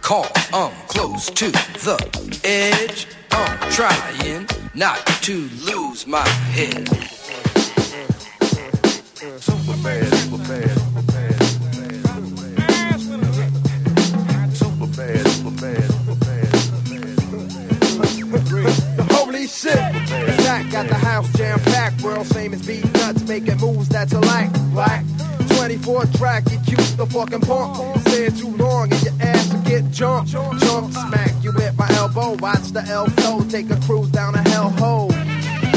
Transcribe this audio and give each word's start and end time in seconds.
call, 0.00 0.26
I'm 0.52 0.72
close 0.88 1.30
to 1.30 1.50
the 1.50 2.40
edge. 2.44 3.06
I'm 3.30 3.58
trying 3.70 4.46
not 4.74 5.04
to 5.22 5.48
lose 5.66 6.06
my 6.06 6.26
head. 6.28 6.88
Super 9.40 9.76
bad, 9.82 10.06
super 10.14 10.38
bad, 10.44 10.70
super 10.78 11.02
bad, 11.02 11.34
super 14.54 14.86
bad, 14.96 15.26
super 15.26 15.50
bad, 15.60 15.90
super 15.90 16.20
bad. 16.24 16.54
The 18.96 19.06
holy 19.10 19.46
shit. 19.46 19.76
Zach 20.42 20.70
got 20.70 20.88
the 20.88 20.94
house 20.94 21.32
jam 21.32 21.58
packed. 21.60 22.02
World 22.02 22.26
famous 22.26 22.64
beat 22.66 22.84
nuts, 22.94 23.22
making 23.26 23.58
moves 23.58 23.88
that 23.88 24.12
you 24.12 24.20
like. 24.20 24.52
Black 24.72 25.04
24 25.56 26.06
track, 26.18 26.44
you 26.50 26.58
cute 26.66 26.96
the 26.96 27.06
fucking 27.06 27.40
punk. 27.40 28.00
Stay 28.02 28.28
too 28.30 28.54
long 28.56 28.92
and 28.92 29.02
your 29.02 29.14
ass 29.20 29.22
will 29.22 29.23
get 29.80 29.90
jumped. 29.90 30.30
Jump 30.30 30.92
smack 30.92 31.32
you 31.42 31.52
with 31.52 31.76
my 31.78 31.88
elbow. 31.94 32.36
Watch 32.40 32.72
the 32.72 32.82
flow, 33.16 33.40
take 33.48 33.70
a 33.70 33.76
cruise 33.86 34.10
down 34.10 34.34
a 34.34 34.48
hell 34.50 34.70
hole. 34.70 35.10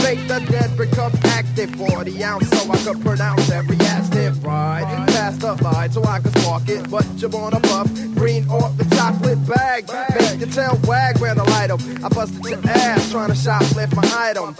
Fake 0.03 0.27
the 0.27 0.39
dead, 0.49 0.77
become 0.77 1.11
active. 1.23 1.73
40 1.75 2.23
ounce, 2.23 2.49
so 2.49 2.71
I 2.71 2.77
could 2.77 3.01
pronounce 3.01 3.49
every 3.49 3.77
active 3.87 4.43
right. 4.43 4.85
Pass 5.07 5.37
the 5.37 5.53
line 5.63 5.91
so 5.91 6.03
I 6.03 6.19
could 6.19 6.37
spark 6.37 6.69
it. 6.69 6.89
But 6.89 7.05
you 7.15 7.27
wanna 7.29 7.59
puff 7.59 7.91
green 8.15 8.47
off 8.49 8.77
the 8.77 8.85
chocolate 8.95 9.43
bag. 9.47 9.89
Make 10.19 10.39
your 10.39 10.49
tail 10.49 10.79
wag 10.83 11.17
when 11.19 11.39
I 11.39 11.43
light 11.43 11.71
'em. 11.71 11.79
I 12.05 12.09
busted 12.09 12.45
your 12.45 12.59
ass 12.69 13.09
trying 13.11 13.29
to 13.29 13.35
shoplift 13.35 13.95
my 13.95 14.07
item. 14.29 14.55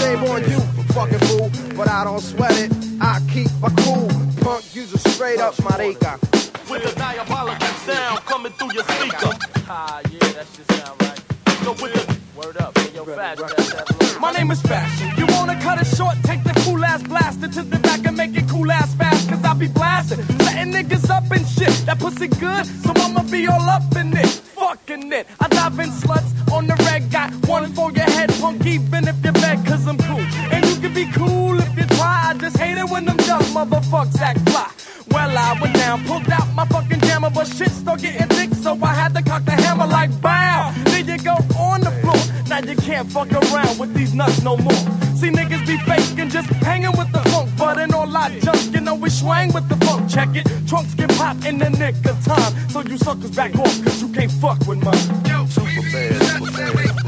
Shame 0.00 0.24
on 0.24 0.42
you, 0.50 0.60
fucking 0.92 1.22
fool. 1.28 1.50
But 1.76 1.88
I 1.88 2.04
don't 2.04 2.20
sweat 2.20 2.56
it. 2.58 2.70
I 3.00 3.20
keep 3.32 3.50
my 3.62 3.70
cool. 3.84 4.19
Punk, 4.40 4.74
use 4.74 4.92
a 4.94 4.98
straight 5.10 5.38
up 5.38 5.54
marica. 5.62 6.18
With 6.70 6.84
a 6.84 6.98
diabolical 6.98 7.66
sound 7.86 8.20
coming 8.20 8.52
through 8.52 8.72
your 8.72 8.84
speaker. 8.84 9.32
Ah, 9.68 10.00
yeah, 10.10 10.18
that 10.32 10.46
shit 10.54 10.66
sound 10.72 11.02
right. 11.02 11.20
Yo, 11.62 11.72
with 11.72 11.92
the 11.92 12.20
Word 12.38 12.56
up. 12.56 12.76
Yo, 12.94 13.04
fat, 13.04 13.38
fat, 13.38 13.50
fat, 13.50 14.20
My 14.20 14.32
name 14.32 14.50
is 14.50 14.62
Fashion. 14.62 15.12
You 15.18 15.26
wanna 15.34 15.60
cut 15.60 15.80
it 15.80 15.86
short? 15.96 16.16
Take 16.22 16.42
the 16.44 16.54
cool 16.64 16.82
ass 16.84 17.02
blaster 17.02 17.48
to 17.48 17.62
the 17.62 17.78
back 17.80 18.06
and 18.06 18.16
make 18.16 18.34
it 18.34 18.48
cool 18.48 18.70
ass 18.72 18.94
fast. 18.94 19.28
Cause 19.28 19.44
I 19.44 19.52
be 19.54 19.68
blasting. 19.68 20.22
Setting 20.38 20.72
niggas 20.72 21.10
up 21.10 21.30
and 21.30 21.46
shit. 21.46 21.74
That 21.86 21.98
pussy 21.98 22.28
good, 22.28 22.64
so 22.66 22.92
I'ma 22.96 23.22
be 23.24 23.46
all 23.46 23.68
up 23.68 23.94
in 23.96 24.16
it. 24.16 24.28
Fucking 24.56 25.12
it. 25.12 25.26
I 25.40 25.48
dive 25.48 25.78
in 25.80 25.90
sluts 25.90 26.30
on 26.50 26.66
the 26.66 26.76
red. 26.86 27.10
Got 27.10 27.30
one 27.46 27.72
for 27.74 27.92
your 27.92 28.08
head, 28.16 28.30
punk, 28.40 28.64
even 28.64 29.06
if 29.06 29.22
you're 29.22 29.32
bad, 29.34 29.66
cause 29.66 29.86
I'm 29.86 29.98
cool. 29.98 30.24
And 30.52 30.64
you 30.66 30.76
can 30.80 30.94
be 30.94 31.06
cool 31.12 31.58
if 31.60 31.76
you 31.76 31.84
try. 31.96 32.30
I 32.30 32.34
just 32.34 32.56
hate 32.56 32.78
it 32.78 32.88
when 32.88 33.04
them 33.04 33.19
dumb 33.64 33.82
motherfuckers 33.82 34.20
act 34.20 34.48
fly. 34.48 34.70
Well, 35.10 35.36
I 35.36 35.58
went 35.60 35.74
down, 35.74 36.04
pulled 36.04 36.30
out 36.30 36.54
my 36.54 36.64
fucking 36.66 37.00
jammer, 37.00 37.30
but 37.30 37.46
shit 37.46 37.70
started 37.70 38.02
getting 38.02 38.28
thick, 38.28 38.54
so 38.54 38.78
I 38.82 38.94
had 38.94 39.14
to 39.14 39.22
cock 39.22 39.44
the 39.44 39.52
hammer 39.52 39.86
like 39.86 40.10
bow. 40.20 40.72
Then 40.84 41.08
you 41.08 41.18
go 41.18 41.34
on 41.58 41.80
the 41.80 41.90
floor. 42.02 42.20
Now 42.48 42.60
you 42.60 42.76
can't 42.76 43.10
fuck 43.10 43.32
around 43.32 43.78
with 43.78 43.92
these 43.94 44.14
nuts 44.14 44.42
no 44.42 44.56
more. 44.56 44.72
See 45.16 45.30
niggas 45.30 45.66
be 45.66 45.76
faking, 45.78 46.30
just 46.30 46.48
hanging 46.62 46.96
with 46.96 47.10
the 47.12 47.20
funk, 47.30 47.50
but 47.58 47.78
in 47.78 47.92
all 47.92 48.16
I 48.16 48.38
junk, 48.38 48.72
you 48.72 48.80
know 48.80 48.94
we 48.94 49.10
swang 49.10 49.52
with 49.52 49.68
the 49.68 49.76
funk. 49.84 50.08
Check 50.08 50.30
it, 50.34 50.46
trunks 50.68 50.94
get 50.94 51.10
popped 51.16 51.44
in 51.44 51.58
the 51.58 51.70
nick 51.70 51.96
of 52.06 52.24
time, 52.24 52.52
so 52.70 52.82
you 52.82 52.98
suckers 52.98 53.32
back 53.32 53.54
off, 53.56 53.84
cause 53.84 54.00
you 54.00 54.08
can't 54.08 54.32
fuck 54.32 54.58
with 54.66 54.82
mine. 54.82 54.94
Super 55.48 55.82
bad, 55.92 56.22
super 56.22 56.50
bad, 56.52 56.72
super 56.72 56.92
bad. 56.94 56.99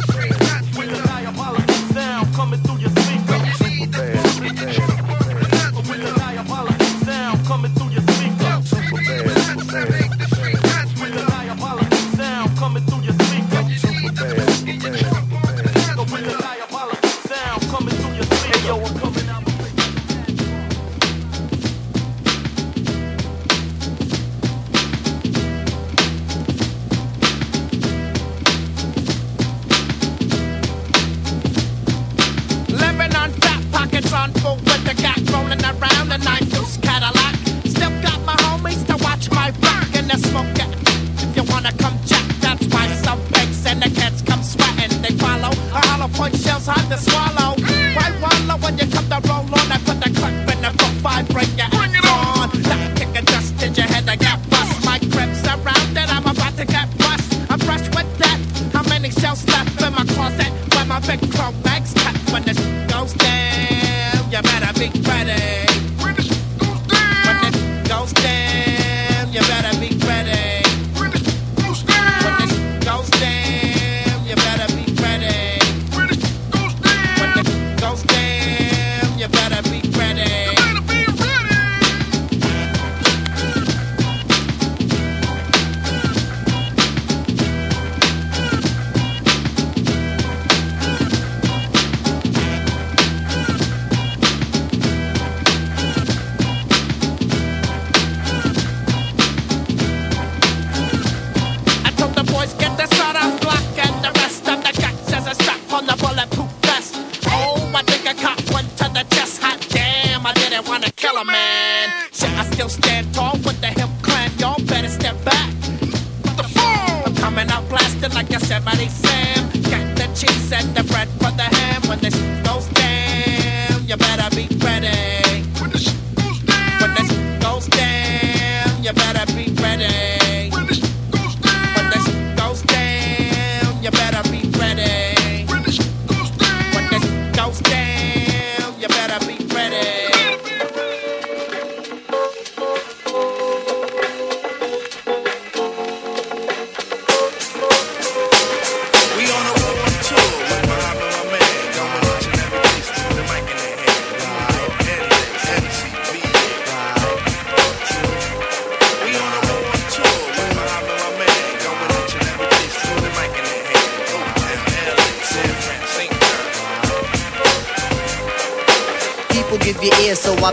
70 118.52 118.88
Sam. 118.88 119.48
Got 119.62 119.96
the 119.96 120.06
cheese 120.14 120.52
and 120.52 120.76
the 120.76 120.84
bread 120.84 121.08
for 121.16 121.32
the 121.40 121.48
ham. 121.56 121.80
When 121.88 121.98
this 122.00 122.21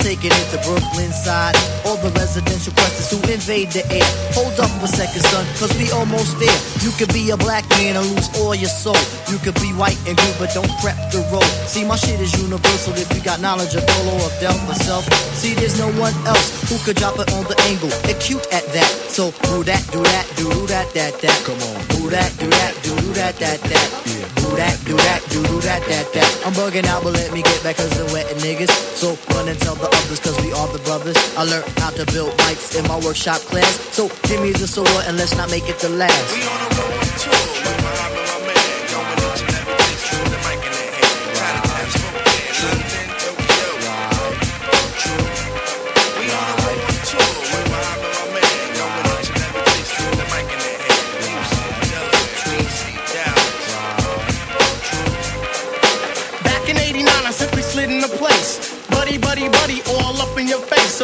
Taking 0.00 0.32
it 0.32 0.46
to 0.50 0.58
Brooklyn 0.64 1.12
side. 1.12 1.54
All 1.84 1.96
the 1.96 2.10
residential 2.16 2.72
questions 2.72 3.10
who 3.12 3.20
invade 3.30 3.70
the 3.70 3.84
air. 3.92 4.08
Hold 4.32 4.58
up 4.58 4.72
a 4.82 4.88
second, 4.88 5.22
son, 5.28 5.44
cause 5.60 5.72
we 5.76 5.90
almost 5.92 6.38
there. 6.40 6.58
You 6.80 6.90
could 6.96 7.12
be 7.12 7.30
a 7.30 7.36
black 7.36 7.68
man 7.76 7.96
and 7.96 8.06
lose 8.16 8.28
all 8.40 8.54
your 8.54 8.72
soul. 8.72 8.98
You 9.28 9.38
could 9.38 9.54
be 9.60 9.70
white 9.76 10.00
and 10.08 10.16
good, 10.16 10.36
but 10.38 10.50
don't 10.56 10.70
prep 10.80 10.96
the 11.12 11.20
road. 11.28 11.44
See, 11.68 11.84
my 11.84 11.96
shit 11.96 12.20
is 12.20 12.32
universal 12.40 12.94
if 12.96 13.12
you 13.14 13.20
got 13.22 13.40
knowledge 13.40 13.74
of 13.76 13.84
Dolo 13.86 14.16
or 14.24 14.32
Delta 14.40 14.74
self. 14.80 15.04
See, 15.36 15.54
there's 15.54 15.78
no 15.78 15.92
one 16.00 16.14
else 16.26 16.48
who 16.68 16.78
could 16.84 16.96
drop 16.96 17.18
it 17.20 17.28
on 17.32 17.44
the 17.44 17.56
angle. 17.68 17.92
Acute 18.08 18.46
at 18.52 18.64
that. 18.72 18.88
So 19.20 19.30
do 19.52 19.62
that, 19.64 19.84
do 19.92 20.00
that, 20.00 20.24
do 20.34 20.48
that, 20.72 20.88
that, 20.94 21.12
that. 21.20 21.36
Come 21.44 21.60
on. 21.60 21.76
Do 21.92 22.08
that, 22.08 22.32
do 22.40 22.48
that, 22.48 22.72
do 22.80 22.96
that, 23.12 23.36
that, 23.36 23.60
that. 23.60 23.88
Yeah. 24.08 24.24
Do 24.40 24.56
that, 24.56 24.80
do 24.88 24.96
that, 24.96 25.20
do 25.28 25.42
that, 25.60 25.84
that, 25.92 26.12
that. 26.14 26.42
I'm 26.46 26.54
bugging 26.54 26.86
out, 26.86 27.02
but 27.04 27.12
let 27.12 27.30
me 27.30 27.42
get 27.42 27.62
back 27.62 27.76
cause 27.76 27.92
I'm 28.00 28.10
wetting 28.14 28.38
niggas. 28.38 28.72
So 28.96 29.18
run 29.36 29.46
and 29.46 29.60
tell 29.60 29.74
the 29.74 29.88
others 29.92 30.20
cause 30.20 30.40
we 30.40 30.54
are 30.54 30.68
the 30.72 30.78
brothers. 30.88 31.18
I 31.36 31.44
learned 31.44 31.68
how 31.76 31.90
to 31.90 32.06
build 32.06 32.32
mics 32.48 32.72
in 32.80 32.88
my 32.88 32.98
workshop 32.98 33.44
class. 33.52 33.68
So 33.92 34.08
give 34.24 34.40
me 34.40 34.52
the 34.52 34.66
sword 34.66 34.88
and 35.04 35.18
let's 35.18 35.36
not 35.36 35.50
make 35.50 35.68
it 35.68 35.78
the 35.80 35.90
last. 35.90 36.32
We 36.32 36.40
on 36.40 36.72
a 36.72 36.80
world 36.80 37.49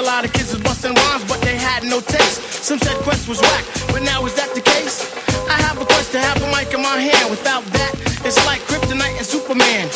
lot 0.07 0.25
of 0.25 0.33
kids 0.33 0.55
was 0.55 0.63
busting 0.63 0.95
rhymes, 0.95 1.25
but 1.27 1.43
they 1.43 1.59
had 1.59 1.83
no 1.83 1.99
taste. 2.01 2.39
Some 2.63 2.79
said 2.79 2.95
Quest 3.03 3.27
was 3.29 3.43
whack, 3.43 3.65
but 3.91 4.03
now 4.07 4.25
is 4.25 4.35
that 4.39 4.55
the 4.55 4.63
case? 4.63 5.03
I 5.51 5.59
have 5.67 5.83
a 5.83 5.85
quest 5.85 6.13
to 6.13 6.21
have 6.23 6.39
a 6.39 6.49
mic 6.55 6.71
in 6.73 6.81
my 6.81 6.95
hand. 6.95 7.27
Without 7.29 7.67
that, 7.75 7.93
it's 8.23 8.39
like 8.47 8.63
Kryptonite 8.71 9.19
and 9.19 9.27
Superman. 9.27 9.91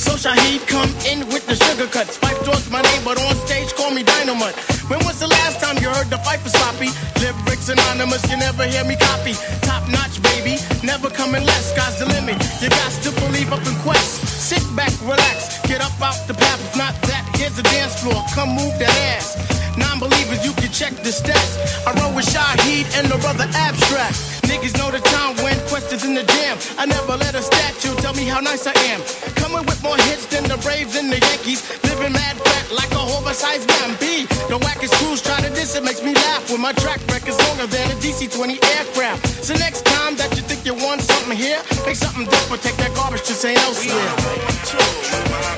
So 0.00 0.16
Shaheed 0.16 0.64
come 0.64 0.88
in 1.04 1.28
with 1.28 1.44
the 1.44 1.60
sugar 1.60 1.84
cuts. 1.92 2.16
Phife 2.16 2.40
towards 2.40 2.70
my 2.72 2.80
name, 2.80 3.04
but 3.04 3.20
on 3.20 3.36
stage 3.44 3.76
call 3.76 3.92
me 3.92 4.02
Dynamite. 4.02 4.56
When 4.88 5.04
was 5.04 5.20
the 5.20 5.28
last 5.28 5.60
time 5.60 5.76
you 5.76 5.92
heard 5.92 6.08
the 6.08 6.18
fight 6.24 6.40
for 6.40 6.48
sloppy? 6.48 6.88
Lyrics 7.20 7.68
anonymous, 7.68 8.24
you 8.32 8.40
never 8.40 8.64
hear 8.64 8.84
me 8.88 8.96
copy. 8.96 9.36
Top 9.60 9.84
notch, 9.92 10.24
baby, 10.24 10.56
never 10.82 11.12
coming 11.12 11.44
less. 11.44 11.76
Sky's 11.76 12.00
the 12.00 12.08
limit. 12.08 12.40
You 12.64 12.72
got 12.72 12.92
to 13.04 13.10
believe 13.20 13.52
up 13.52 13.60
in 13.68 13.76
quest. 13.84 14.24
Sit 14.24 14.64
back, 14.74 14.92
relax, 15.04 15.60
get 15.68 15.84
up 15.84 15.92
out 16.00 16.16
the 16.24 16.34
path. 16.34 16.60
If 16.64 16.76
not 16.80 16.96
that, 17.12 17.29
here's 17.40 17.56
the 17.56 17.64
dance 17.72 17.96
floor. 18.04 18.20
Come 18.36 18.52
move 18.52 18.76
that 18.76 18.92
ass. 19.16 19.40
Non-believers, 19.80 20.44
you 20.44 20.52
can 20.52 20.68
check 20.68 20.92
the 21.00 21.08
stats. 21.08 21.56
I 21.88 21.96
roll 21.96 22.12
with 22.12 22.28
Shaheed 22.28 22.84
and 23.00 23.08
the 23.08 23.16
brother 23.24 23.48
Abstract. 23.56 24.14
Niggas 24.44 24.76
know 24.76 24.90
the 24.92 25.00
time 25.00 25.32
when 25.40 25.56
Quest 25.72 25.88
is 25.92 26.04
in 26.04 26.12
the 26.12 26.26
jam. 26.36 26.58
I 26.76 26.84
never 26.84 27.16
let 27.16 27.34
a 27.34 27.42
statue 27.42 27.94
tell 28.02 28.12
me 28.12 28.26
how 28.28 28.40
nice 28.40 28.66
I 28.66 28.76
am. 28.92 29.00
Coming 29.40 29.64
with 29.64 29.80
more 29.82 29.96
hits 30.10 30.26
than 30.26 30.44
the 30.44 30.58
Braves 30.60 30.96
and 31.00 31.08
the 31.08 31.18
Yankees. 31.18 31.64
Living 31.88 32.12
mad 32.12 32.36
fat 32.36 32.66
like 32.76 32.92
a 32.92 33.02
oversized 33.16 33.66
man. 33.72 33.96
B. 33.96 34.26
The 34.52 34.58
wackest 34.60 34.92
crews 35.00 35.22
try 35.22 35.40
to 35.40 35.48
diss 35.50 35.74
it 35.76 35.84
makes 35.84 36.02
me 36.02 36.12
laugh. 36.12 36.50
When 36.50 36.60
my 36.60 36.72
track 36.82 37.00
record's 37.08 37.40
longer 37.48 37.66
than 37.66 37.90
a 37.90 37.96
DC-20 38.04 38.60
aircraft. 38.76 39.24
So 39.46 39.54
next 39.54 39.86
time 39.86 40.16
that 40.16 40.36
you 40.36 40.42
think 40.42 40.66
you 40.66 40.74
want 40.74 41.00
something 41.00 41.36
here, 41.36 41.62
make 41.86 41.96
something 41.96 42.26
different. 42.26 42.60
Take 42.62 42.76
that 42.82 42.92
garbage 42.94 43.22
to 43.30 43.32
St. 43.32 43.56
Elsewhere. 43.64 45.49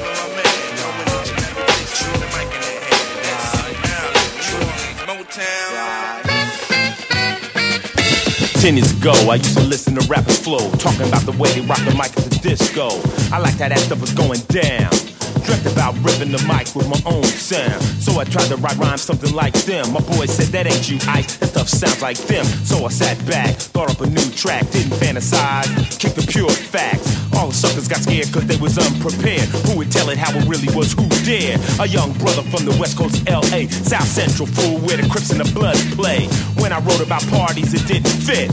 Ten 8.63 8.77
years 8.77 8.93
ago, 8.93 9.11
I 9.29 9.35
used 9.35 9.59
to 9.59 9.65
listen 9.65 9.97
to 9.97 10.07
rappers 10.07 10.39
flow, 10.39 10.71
talking 10.79 11.09
about 11.09 11.23
the 11.23 11.33
way 11.33 11.51
they 11.51 11.63
rock 11.63 11.79
the 11.79 11.91
mic 11.97 12.17
at 12.17 12.23
the 12.31 12.39
disco. 12.41 12.91
I 13.35 13.39
liked 13.39 13.59
how 13.59 13.69
that 13.69 13.79
stuff 13.81 14.01
was 14.01 14.13
going 14.15 14.39
down. 14.51 15.12
Dreamt 15.53 15.77
about 15.77 15.95
ripping 16.01 16.33
the 16.33 16.41
mic 16.49 16.73
with 16.75 16.89
my 16.89 16.97
own 17.05 17.25
sound. 17.25 17.83
So 18.01 18.19
I 18.19 18.25
tried 18.25 18.49
to 18.49 18.57
write 18.57 18.77
rhymes 18.77 19.03
something 19.03 19.35
like 19.35 19.53
them. 19.69 19.93
My 19.93 20.01
boy 20.01 20.25
said, 20.25 20.49
That 20.49 20.67
ain't 20.67 20.89
you, 20.89 20.97
Ice. 21.09 21.37
That 21.37 21.49
stuff 21.49 21.69
sounds 21.69 22.01
like 22.01 22.17
them. 22.25 22.45
So 22.65 22.87
I 22.87 22.89
sat 22.89 23.19
back, 23.27 23.57
thought 23.57 23.91
up 23.91 24.01
a 24.01 24.07
new 24.07 24.25
track, 24.33 24.71
didn't 24.71 24.97
fantasize, 24.97 25.69
kicked 26.01 26.17
the 26.17 26.25
pure 26.25 26.49
facts. 26.49 27.05
All 27.37 27.49
the 27.49 27.55
suckers 27.55 27.87
got 27.87 28.01
scared 28.01 28.33
cause 28.33 28.47
they 28.47 28.57
was 28.57 28.79
unprepared. 28.79 29.45
Who 29.69 29.77
would 29.77 29.93
tell 29.93 30.09
it 30.09 30.17
how 30.17 30.33
it 30.33 30.49
really 30.49 30.73
was? 30.75 30.95
Who 30.95 31.07
dared? 31.21 31.61
A 31.81 31.87
young 31.87 32.15
brother 32.15 32.43
from 32.49 32.65
the 32.65 32.75
west 32.81 32.97
coast 32.97 33.21
LA, 33.29 33.69
South 33.69 34.09
Central 34.09 34.49
fool 34.49 34.79
where 34.81 34.97
the 34.97 35.07
Crips 35.13 35.31
and 35.33 35.41
the 35.41 35.53
Bloods 35.53 35.85
play. 35.95 36.29
When 36.57 36.73
I 36.73 36.81
wrote 36.81 37.05
about 37.05 37.29
parties, 37.29 37.75
it 37.75 37.85
didn't 37.87 38.09
fit. 38.25 38.49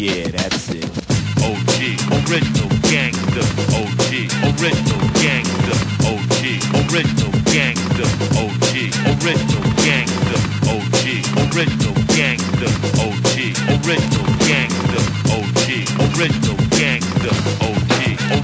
Yeah, 0.00 0.28
that's 0.28 0.70
it. 0.70 1.17
OG, 1.42 1.98
original 2.26 2.68
gangster. 2.90 3.44
OG, 3.74 4.12
original 4.58 5.02
gangster. 5.22 5.76
OG, 6.04 6.42
original 6.88 7.32
gangster. 7.52 8.08
OG, 8.38 8.74
original 9.12 9.64
gangster. 9.84 10.38
OG, 10.68 11.04
original 11.52 11.94
gangster. 12.16 12.70
OG, 12.98 13.34
original 13.78 14.26
gangster. 14.46 15.02
OG, 15.30 15.68
original 16.16 16.58
gangster. 16.76 17.34
OG, 17.62 17.92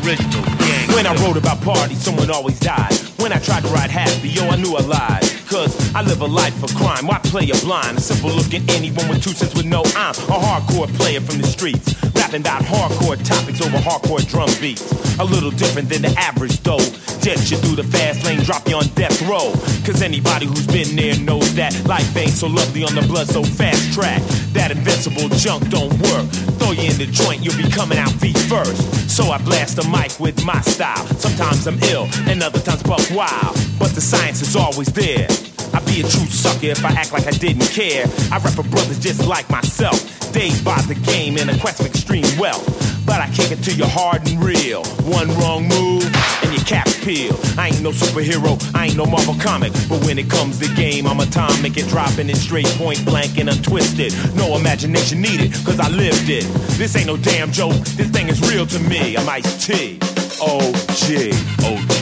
original 0.05 0.45
gangster. 0.59 0.95
When 0.95 1.07
I 1.07 1.15
wrote 1.23 1.37
about 1.37 1.61
parties, 1.63 2.01
someone 2.03 2.31
always 2.31 2.59
died. 2.61 2.95
When 3.19 3.33
I 3.33 3.39
tried 3.39 3.63
to 3.63 3.69
ride 3.69 3.91
happy, 3.91 4.29
yo, 4.29 4.49
I 4.49 4.57
knew 4.57 4.75
I 4.77 4.83
lied. 4.83 5.25
Cause 5.49 5.95
I 5.95 6.03
live 6.03 6.21
a 6.21 6.27
life 6.27 6.63
of 6.63 6.75
crime. 6.75 7.07
Why 7.07 7.19
play 7.19 7.49
a 7.51 7.57
blind? 7.65 7.99
A 7.99 8.01
simple 8.01 8.31
looking 8.31 8.69
anyone 8.71 9.09
with 9.09 9.23
two 9.23 9.31
cents 9.31 9.55
with 9.55 9.67
no 9.67 9.83
I'm 9.95 10.15
a 10.15 10.39
hardcore 10.39 10.93
player 10.97 11.21
from 11.21 11.39
the 11.41 11.47
streets. 11.47 11.95
Rapping 12.35 12.51
about 12.51 12.63
hardcore 12.63 13.23
topics 13.25 13.61
over 13.61 13.77
hardcore 13.79 14.27
drum 14.29 14.51
beats. 14.61 14.91
A 15.21 15.25
little 15.25 15.53
different 15.53 15.89
than 15.89 16.03
the 16.03 16.13
average 16.19 16.59
though. 16.65 16.83
Jet 17.23 17.39
you 17.49 17.57
through 17.59 17.77
the 17.77 17.85
fast 17.85 18.25
lane, 18.25 18.41
drop 18.43 18.67
you 18.69 18.75
on 18.75 18.87
death 18.99 19.23
row. 19.23 19.55
Cause 19.87 20.03
anybody 20.03 20.47
who's 20.47 20.67
been 20.67 20.97
there 20.97 21.17
knows 21.21 21.55
that 21.55 21.73
life 21.87 22.17
ain't 22.17 22.31
so 22.31 22.49
lovely 22.49 22.83
on 22.83 22.95
the 22.97 23.03
blood 23.03 23.29
so 23.29 23.45
fast 23.45 23.93
track. 23.95 24.21
That 24.53 24.73
invincible 24.73 25.29
junk 25.39 25.69
don't 25.71 25.93
work. 26.11 26.27
Throw 26.59 26.73
you 26.73 26.91
in 26.91 26.99
the 26.99 27.07
joint, 27.07 27.45
you'll 27.45 27.57
be 27.57 27.71
coming 27.71 27.99
out 27.99 28.11
feet 28.19 28.39
first. 28.51 28.83
So 29.09 29.31
I 29.31 29.39
blast 29.39 29.77
the 29.77 29.87
mic 29.87 30.19
with 30.19 30.45
my 30.45 30.61
style. 30.63 31.07
Sometimes 31.19 31.67
I'm 31.69 31.79
ill, 31.85 32.09
and 32.27 32.43
other 32.43 32.59
times 32.59 32.83
buck 32.83 33.05
wild. 33.13 33.55
But 33.79 33.95
the 33.95 34.01
science 34.01 34.43
is 34.43 34.57
always 34.57 34.89
there. 34.89 35.29
I'd 35.73 35.87
be 35.87 36.01
a 36.01 36.07
true 36.07 36.27
sucker 36.27 36.67
if 36.67 36.85
I 36.85 36.91
act 36.99 37.13
like 37.13 37.27
I 37.27 37.33
didn't 37.33 37.71
care. 37.71 38.07
I 38.31 38.39
rap 38.39 38.55
for 38.55 38.65
brothers 38.65 38.99
just 38.99 39.25
like 39.27 39.49
myself. 39.51 40.14
Dazed 40.35 40.65
by 40.65 40.81
the 40.83 40.97
game 40.97 41.39
in 41.39 41.49
a 41.49 41.57
quest 41.59 41.79
of 41.79 41.87
extreme 41.87 42.27
wealth. 42.37 42.67
but 43.07 43.21
I 43.21 43.31
kick 43.31 43.53
it 43.53 43.63
to 43.65 43.73
you 43.73 43.87
hard 43.87 44.27
and 44.29 44.43
real. 44.43 44.83
One 45.07 45.29
wrong 45.39 45.69
move 45.69 46.03
and 46.43 46.51
your 46.51 46.65
cap 46.65 46.89
peel. 47.07 47.39
I 47.57 47.69
ain't 47.69 47.83
no 47.83 47.91
superhero, 47.91 48.59
I 48.75 48.87
ain't 48.87 48.97
no 48.97 49.07
Marvel 49.07 49.37
comic, 49.39 49.73
but 49.89 50.03
when 50.05 50.19
it 50.19 50.29
comes 50.29 50.59
to 50.59 50.67
game, 50.75 51.07
I'm 51.07 51.21
atomic 51.21 51.77
and 51.77 51.89
dropping 51.89 52.31
it 52.31 52.37
straight 52.37 52.67
point 52.75 53.05
blank 53.05 53.39
and 53.39 53.49
untwisted. 53.49 54.13
No 54.35 54.57
imagination 54.57 55.21
needed, 55.21 55.53
cause 55.65 55.79
I 55.79 55.89
lived 55.89 56.29
it. 56.29 56.43
This 56.79 56.97
ain't 56.97 57.07
no 57.07 57.17
damn 57.17 57.53
joke, 57.53 57.79
this 57.95 58.11
thing 58.11 58.27
is 58.27 58.41
real 58.51 58.67
to 58.67 58.81
me. 58.81 59.17
I'm 59.17 59.29
Ice 59.29 59.65
T. 59.65 60.01
OG. 60.43 61.31
OG, 61.63 62.01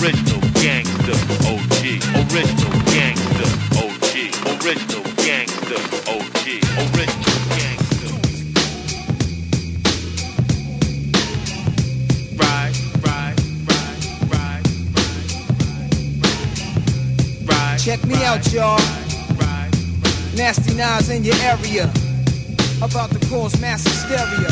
original 0.00 0.40
gangster. 0.56 1.18
OG, 1.52 1.84
original 2.32 2.74
gangster. 2.96 3.50
OG, 3.76 4.16
original 4.64 5.04
gangster. 5.20 5.80
OG, 6.08 6.48
original 6.96 7.33
Check 17.84 18.02
me 18.06 18.14
out, 18.24 18.50
y'all. 18.50 18.78
Nasty 20.34 20.72
Nas 20.74 21.10
in 21.10 21.22
your 21.22 21.34
area. 21.42 21.84
About 22.80 23.10
to 23.10 23.18
cause 23.28 23.60
mass 23.60 23.84
hysteria. 23.84 24.48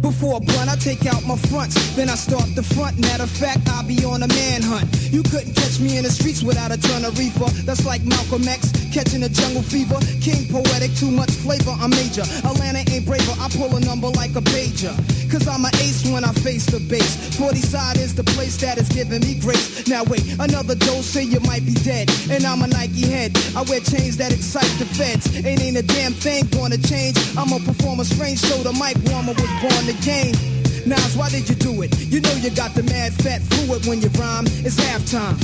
Before 0.00 0.38
a 0.38 0.40
blunt, 0.40 0.68
I 0.68 0.74
take 0.74 1.06
out 1.06 1.24
my 1.24 1.36
fronts. 1.36 1.94
Then 1.94 2.10
I 2.10 2.16
start 2.16 2.52
the 2.56 2.64
front. 2.64 2.98
Matter 2.98 3.22
of 3.22 3.30
fact, 3.30 3.60
I'll 3.68 3.86
be 3.86 4.04
on 4.04 4.24
a 4.24 4.26
manhunt. 4.26 5.05
You 5.10 5.22
couldn't 5.22 5.54
catch 5.54 5.80
me 5.80 5.98
in 5.98 6.04
the 6.04 6.10
streets 6.10 6.42
without 6.42 6.72
a 6.72 6.78
ton 6.78 7.04
of 7.04 7.18
reefer. 7.18 7.50
That's 7.64 7.84
like 7.86 8.02
Malcolm 8.04 8.46
X 8.48 8.72
catching 8.92 9.22
a 9.22 9.28
jungle 9.28 9.62
fever. 9.62 9.98
King 10.20 10.48
poetic, 10.48 10.94
too 10.96 11.10
much 11.10 11.30
flavor. 11.30 11.74
I'm 11.78 11.90
major. 11.90 12.22
Atlanta 12.44 12.82
ain't 12.90 13.06
braver. 13.06 13.34
I 13.38 13.48
pull 13.50 13.74
a 13.76 13.80
number 13.80 14.08
like 14.08 14.34
a 14.36 14.42
pager. 14.42 14.94
Cause 15.30 15.46
I'm 15.48 15.64
an 15.64 15.74
ace 15.76 16.06
when 16.10 16.24
I 16.24 16.32
face 16.32 16.66
the 16.66 16.80
base. 16.80 17.36
40 17.36 17.56
side 17.60 17.96
is 17.98 18.14
the 18.14 18.24
place 18.24 18.56
that 18.60 18.78
is 18.78 18.88
giving 18.88 19.20
me 19.20 19.38
grace. 19.38 19.86
Now 19.86 20.04
wait, 20.04 20.24
another 20.38 20.74
dose, 20.74 21.06
say 21.06 21.24
you 21.24 21.40
might 21.40 21.64
be 21.66 21.74
dead. 21.74 22.10
And 22.30 22.44
I'm 22.44 22.62
a 22.62 22.66
Nike 22.66 23.06
head. 23.06 23.36
I 23.54 23.62
wear 23.62 23.80
chains 23.80 24.16
that 24.18 24.32
excite 24.32 24.70
the 24.78 24.86
feds. 24.86 25.28
Ain't 25.44 25.62
ain't 25.62 25.76
a 25.76 25.82
damn 25.82 26.12
thing 26.12 26.46
gonna 26.48 26.78
change. 26.78 27.16
I'm 27.36 27.52
a 27.52 27.60
performer 27.60 28.04
strange, 28.04 28.38
so 28.38 28.62
the 28.62 28.72
mic 28.72 28.96
warmer 29.10 29.34
was 29.34 29.52
born 29.60 29.84
to 29.86 29.96
game. 30.04 30.55
Nas, 30.86 31.16
why 31.16 31.28
did 31.28 31.48
you 31.48 31.56
do 31.56 31.82
it? 31.82 31.90
You 31.98 32.20
know 32.20 32.32
you 32.34 32.50
got 32.50 32.72
the 32.74 32.84
mad 32.84 33.12
fat 33.14 33.42
fluid 33.42 33.84
when 33.86 34.00
you 34.00 34.08
rhyme. 34.10 34.46
It's 34.64 34.76
halftime. 34.76 35.36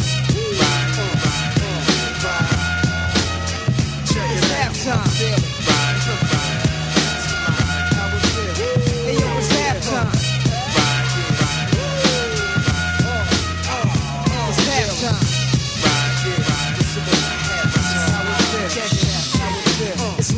It's 4.14 4.46
halftime. 4.52 5.52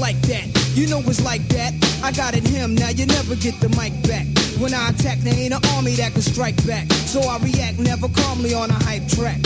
Like 0.01 0.21
that. 0.23 0.49
You 0.75 0.87
know 0.89 0.99
it's 1.07 1.23
like 1.25 1.47
that. 1.49 1.73
I 2.03 2.13
got 2.13 2.35
it 2.37 2.47
him, 2.47 2.75
now 2.75 2.91
you 2.91 3.07
never 3.07 3.37
get 3.37 3.59
the 3.61 3.71
mic 3.71 3.93
back. 4.03 4.44
When 4.65 4.73
I 4.73 4.89
attack, 4.89 5.19
there 5.19 5.35
ain't 5.35 5.53
an 5.53 5.61
army 5.77 5.93
that 5.97 6.15
can 6.15 6.23
strike 6.23 6.57
back. 6.67 6.91
So 6.91 7.21
I 7.21 7.37
react 7.37 7.79
never 7.79 8.09
calmly 8.09 8.55
on 8.55 8.71
a 8.71 8.81
hype 8.89 9.07
track. 9.09 9.37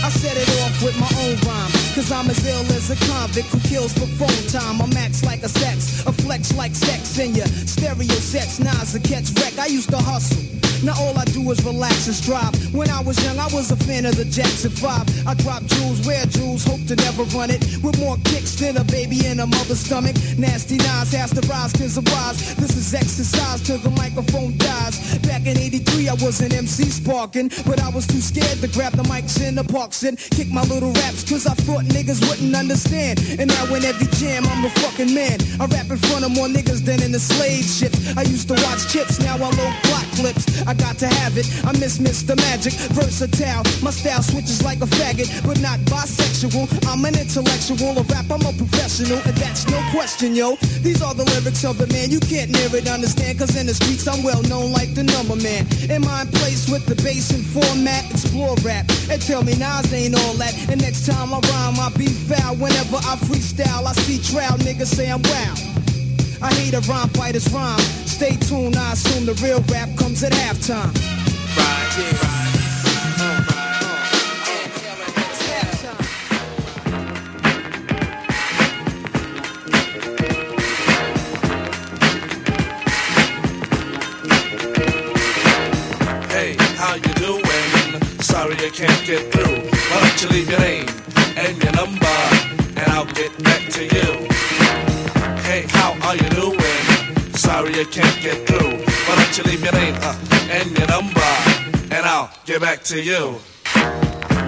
I 0.00 0.08
set 0.08 0.32
it 0.34 0.48
off 0.64 0.82
with 0.82 0.96
my 0.96 1.12
own 1.20 1.36
rhyme. 1.44 1.70
Cause 1.92 2.10
I'm 2.10 2.24
as 2.30 2.40
ill 2.48 2.64
as 2.72 2.88
a 2.88 2.96
convict 3.04 3.48
who 3.48 3.60
kills 3.68 3.92
for 3.92 4.06
phone 4.16 4.48
time. 4.48 4.80
I'm 4.80 4.88
max 4.94 5.22
like 5.26 5.42
a 5.42 5.48
sex, 5.50 6.06
a 6.06 6.12
flex 6.12 6.56
like 6.56 6.74
sex 6.74 7.18
in 7.18 7.34
ya. 7.34 7.44
Stereo 7.44 8.16
sets, 8.16 8.58
Nas 8.60 8.94
a 8.94 9.00
catch 9.00 9.28
wreck. 9.36 9.58
I 9.58 9.66
used 9.66 9.90
to 9.90 9.98
hustle. 9.98 10.49
Now 10.82 10.94
all 10.96 11.16
I 11.18 11.24
do 11.26 11.50
is 11.50 11.62
relax 11.64 12.06
and 12.06 12.16
strive. 12.16 12.54
When 12.72 12.88
I 12.88 13.02
was 13.02 13.22
young, 13.24 13.38
I 13.38 13.48
was 13.52 13.70
a 13.70 13.76
fan 13.76 14.06
of 14.06 14.16
the 14.16 14.24
Jackson 14.24 14.70
5. 14.70 15.26
I 15.26 15.34
drop 15.34 15.62
jewels, 15.64 16.06
wear 16.06 16.24
jewels, 16.26 16.64
hope 16.64 16.80
to 16.88 16.96
never 16.96 17.24
run 17.36 17.50
it. 17.50 17.60
With 17.82 17.98
more 18.00 18.16
kicks 18.24 18.56
than 18.56 18.76
a 18.76 18.84
baby 18.84 19.26
in 19.26 19.40
a 19.40 19.46
mother's 19.46 19.80
stomach. 19.80 20.16
Nasty 20.38 20.76
Nas 20.76 21.12
has 21.12 21.30
to 21.36 21.42
rise 21.48 21.74
of 21.96 22.04
wise. 22.08 22.54
This 22.56 22.76
is 22.76 22.94
exercise 22.94 23.62
till 23.62 23.78
the 23.78 23.90
microphone 23.90 24.56
dies. 24.56 25.18
Back 25.20 25.46
in 25.46 25.58
83, 25.58 26.08
I 26.08 26.14
was 26.14 26.40
an 26.40 26.52
MC 26.52 26.84
sparking. 26.84 27.50
But 27.66 27.80
I 27.82 27.90
was 27.90 28.06
too 28.06 28.20
scared 28.20 28.60
to 28.60 28.68
grab 28.68 28.92
the 28.92 29.04
mics 29.04 29.36
in 29.42 29.56
the 29.56 29.64
parks 29.64 30.02
and 30.02 30.16
kick 30.18 30.48
my 30.48 30.62
little 30.62 30.92
raps 30.92 31.28
cause 31.28 31.46
I 31.46 31.54
thought 31.54 31.84
niggas 31.84 32.26
wouldn't 32.28 32.54
understand. 32.54 33.20
And 33.38 33.48
now 33.48 33.74
in 33.74 33.84
every 33.84 34.08
jam, 34.16 34.46
I'm 34.46 34.64
a 34.64 34.70
fucking 34.80 35.12
man. 35.14 35.38
I 35.60 35.66
rap 35.66 35.90
in 35.90 35.98
front 36.08 36.24
of 36.24 36.32
more 36.32 36.48
niggas 36.48 36.84
than 36.84 37.02
in 37.02 37.12
the 37.12 37.20
slave 37.20 37.64
ships. 37.64 38.16
I 38.16 38.22
used 38.22 38.48
to 38.48 38.54
watch 38.54 38.88
chips, 38.88 39.20
now 39.20 39.36
I 39.36 39.50
load 39.50 39.76
plot 39.84 40.06
clips. 40.16 40.62
I 40.70 40.74
got 40.74 40.98
to 41.02 41.08
have 41.08 41.36
it. 41.36 41.50
I 41.66 41.72
miss 41.82 41.98
Mr. 41.98 42.38
Magic, 42.46 42.72
versatile. 42.94 43.66
My 43.82 43.90
style 43.90 44.22
switches 44.22 44.62
like 44.62 44.78
a 44.78 44.86
faggot, 44.86 45.26
but 45.42 45.58
not 45.58 45.80
bisexual. 45.90 46.70
I'm 46.86 47.04
an 47.04 47.18
intellectual, 47.18 47.98
a 47.98 48.06
rap, 48.06 48.30
I'm 48.30 48.46
a 48.46 48.54
professional, 48.54 49.18
and 49.26 49.34
that's 49.34 49.66
no 49.66 49.82
question, 49.90 50.36
yo. 50.36 50.54
These 50.86 51.02
are 51.02 51.12
the 51.12 51.24
lyrics 51.24 51.64
of 51.64 51.76
the 51.76 51.88
man, 51.88 52.14
you 52.14 52.20
can't 52.20 52.54
near 52.54 52.70
it, 52.70 52.86
understand, 52.86 53.40
cause 53.40 53.56
in 53.58 53.66
the 53.66 53.74
streets 53.74 54.06
I'm 54.06 54.22
well 54.22 54.42
known 54.46 54.70
like 54.70 54.94
the 54.94 55.02
number 55.02 55.34
man. 55.34 55.66
In 55.90 56.06
place 56.38 56.70
with 56.70 56.86
the 56.86 56.94
bass 57.02 57.34
and 57.34 57.42
format? 57.42 58.06
Explore 58.12 58.54
rap, 58.62 58.86
and 59.10 59.20
tell 59.20 59.42
me 59.42 59.58
Nas 59.58 59.90
ain't 59.92 60.14
all 60.14 60.34
that. 60.38 60.54
And 60.70 60.80
next 60.80 61.04
time 61.04 61.34
I 61.34 61.42
rhyme, 61.50 61.82
I 61.82 61.90
be 61.98 62.06
foul. 62.06 62.54
Whenever 62.62 63.02
I 63.10 63.18
freestyle, 63.26 63.90
I 63.90 63.92
see 64.06 64.22
trial 64.22 64.54
niggas 64.62 64.94
say 64.94 65.10
I'm 65.10 65.20
wow. 65.22 65.70
I 66.42 66.52
hate 66.54 66.74
a 66.74 66.80
rhyme 66.80 67.08
fighter's 67.10 67.52
rhyme. 67.52 67.78
Stay 68.06 68.36
tuned, 68.36 68.76
I 68.76 68.92
assume 68.92 69.26
the 69.26 69.34
real 69.42 69.60
rap 69.70 69.88
comes 69.96 70.22
at 70.22 70.32
halftime. 70.32 70.96
Hey, 86.30 86.56
how 86.76 86.94
you 86.94 87.14
doing? 87.14 88.02
Sorry 88.22 88.54
I 88.54 88.70
can't 88.72 89.06
get 89.06 89.39
back 102.80 102.86
to 102.86 103.02
you. 103.02 103.38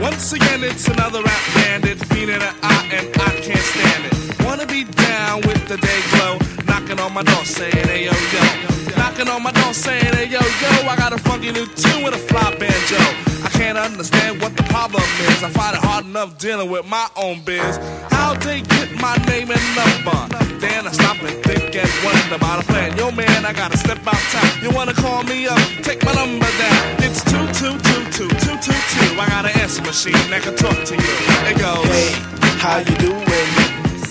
Once 0.01 0.33
again, 0.33 0.65
it's 0.65 0.89
another 0.89 1.23
rap 1.23 1.43
bandit, 1.55 1.99
feeling 2.07 2.37
an 2.43 2.55
eye, 2.63 2.89
and 2.93 3.07
I 3.21 3.31
can't 3.41 3.59
stand 3.59 4.07
it. 4.07 4.45
Wanna 4.45 4.67
be 4.67 4.85
down 4.85 5.41
with 5.43 5.67
the 5.69 5.77
day 5.77 6.01
glow, 6.13 6.39
knocking 6.67 6.99
on 6.99 7.13
my 7.13 7.23
door 7.23 7.45
saying, 7.45 7.87
hey 7.89 8.05
yo 8.05 8.13
yo. 8.33 8.97
Knocking 8.97 9.29
on 9.29 9.43
my 9.43 9.53
door 9.53 9.73
saying, 9.75 10.15
hey 10.15 10.27
yo 10.27 10.41
yo, 10.41 10.89
I 10.89 10.97
got 10.97 11.13
a 11.13 11.19
funky 11.19 11.53
new 11.53 11.67
tune 11.67 12.03
with 12.05 12.15
a 12.15 12.19
fly 12.19 12.55
banjo. 12.57 13.01
I 13.45 13.51
can't 13.53 13.79
understand 13.79 14.41
what 14.41 14.57
the 14.57 14.65
problem 14.65 15.03
is. 15.03 15.43
I 15.43 15.51
find 15.51 15.77
it 15.77 15.82
enough 16.13 16.37
dealing 16.37 16.71
with 16.71 16.85
my 16.85 17.09
own 17.17 17.41
biz. 17.43 17.79
How 18.11 18.35
they 18.35 18.61
get 18.61 18.93
my 19.01 19.17
name 19.33 19.49
and 19.51 19.67
number? 19.73 20.19
Then 20.61 20.87
I 20.87 20.93
stop 20.93 21.17
and 21.23 21.43
think 21.43 21.75
and 21.75 21.89
wonder 22.05 22.35
about 22.35 22.63
a 22.63 22.67
plan. 22.67 22.95
Yo 22.99 23.11
man, 23.11 23.47
I 23.47 23.53
gotta 23.55 23.79
step 23.79 23.97
outside. 24.07 24.63
You 24.63 24.71
wanna 24.77 24.93
call 24.93 25.23
me 25.23 25.47
up? 25.47 25.59
Take 25.81 26.05
my 26.05 26.13
number 26.13 26.53
down. 26.61 26.83
It's 27.01 27.25
two 27.25 27.47
two 27.57 27.81
two 27.89 28.05
two 28.13 28.29
two 28.45 28.57
two 28.61 28.79
two. 28.93 29.09
I 29.17 29.25
got 29.27 29.47
an 29.47 29.57
answer 29.59 29.81
machine 29.81 30.27
that 30.29 30.43
can 30.45 30.55
talk 30.55 30.77
to 30.85 30.95
you. 30.95 31.15
It 31.49 31.57
goes. 31.57 31.81
Hey, 31.89 32.13
how 32.61 32.79
you 32.85 32.97
doing? 33.01 33.27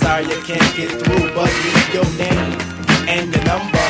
Sorry 0.02 0.26
I 0.26 0.42
can't 0.42 0.72
get 0.74 0.90
through, 1.06 1.30
but 1.38 1.54
leave 1.54 1.94
your 1.94 2.10
name 2.18 2.58
and 3.14 3.30
your 3.30 3.46
number, 3.46 3.86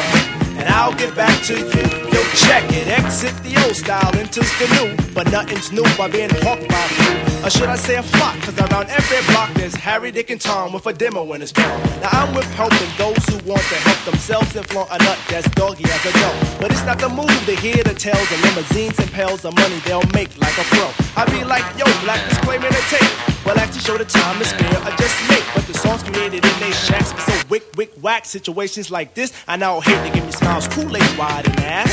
I'll 0.71 0.95
get 0.95 1.15
back 1.15 1.43
to 1.45 1.53
you. 1.53 1.65
Yo, 2.13 2.21
check 2.47 2.63
it, 2.71 2.87
exit 2.87 3.35
the 3.43 3.61
old 3.65 3.75
style, 3.75 4.15
enters 4.15 4.51
the 4.57 4.67
new, 4.75 5.13
but 5.13 5.29
nothing's 5.31 5.71
new 5.71 5.83
by 5.97 6.09
being 6.09 6.29
hawked 6.41 6.67
by 6.67 6.87
few. 6.95 7.45
Or 7.45 7.49
should 7.49 7.69
I 7.69 7.75
say 7.75 7.97
a 7.97 8.03
flock? 8.03 8.39
Cause 8.41 8.57
around 8.59 8.89
every 8.89 9.21
block 9.33 9.51
there's 9.55 9.75
Harry, 9.75 10.11
Dick, 10.11 10.29
and 10.29 10.39
Tom 10.39 10.73
with 10.73 10.85
a 10.87 10.93
demo 10.93 11.33
in 11.33 11.41
his 11.41 11.51
palm. 11.51 11.81
Now 12.01 12.09
I'm 12.11 12.35
with 12.35 12.49
helping 12.53 12.91
those 12.97 13.23
who 13.27 13.37
want 13.49 13.61
to 13.61 13.75
help 13.83 13.99
themselves 14.05 14.55
and 14.55 14.65
flaunt 14.67 14.89
a 14.91 14.97
nut 14.99 15.19
that's 15.27 15.49
doggy 15.51 15.83
as 15.85 16.05
a 16.05 16.13
dog. 16.13 16.35
But 16.61 16.71
it's 16.71 16.85
not 16.85 16.99
the 16.99 17.09
move 17.09 17.33
to 17.45 17.55
hear 17.55 17.83
the 17.83 17.93
tales 17.93 18.31
of 18.31 18.39
limousines 18.41 18.97
and 18.99 19.11
pails 19.11 19.43
of 19.43 19.55
money 19.55 19.79
they'll 19.85 20.07
make 20.13 20.31
like 20.37 20.57
a 20.57 20.63
pro. 20.71 20.87
I 21.17 21.25
be 21.29 21.43
like, 21.43 21.65
yo, 21.77 21.85
black 22.05 22.21
is 22.31 22.37
claiming 22.39 22.71
a 22.71 22.83
tape. 22.93 23.31
Well, 23.45 23.57
actually 23.57 23.81
show 23.81 23.97
the 23.97 24.05
time 24.05 24.39
is 24.39 24.49
spare, 24.49 24.79
I 24.85 24.95
just 24.97 25.17
make. 25.29 25.43
But 25.55 25.65
the 25.65 25.73
songs 25.73 26.03
created 26.03 26.45
in 26.45 26.59
they 26.59 26.71
shacks 26.71 27.09
so 27.25 27.33
wick, 27.49 27.63
wick, 27.75 27.91
whack. 28.01 28.25
Situations 28.25 28.91
like 28.91 29.15
this, 29.15 29.33
I 29.47 29.57
now 29.57 29.79
hate 29.79 30.07
to 30.07 30.13
give 30.13 30.25
me 30.25 30.31
smiles, 30.31 30.60
Kool-Aid 30.67 31.17
wide 31.17 31.47
and 31.47 31.59
ass. 31.59 31.89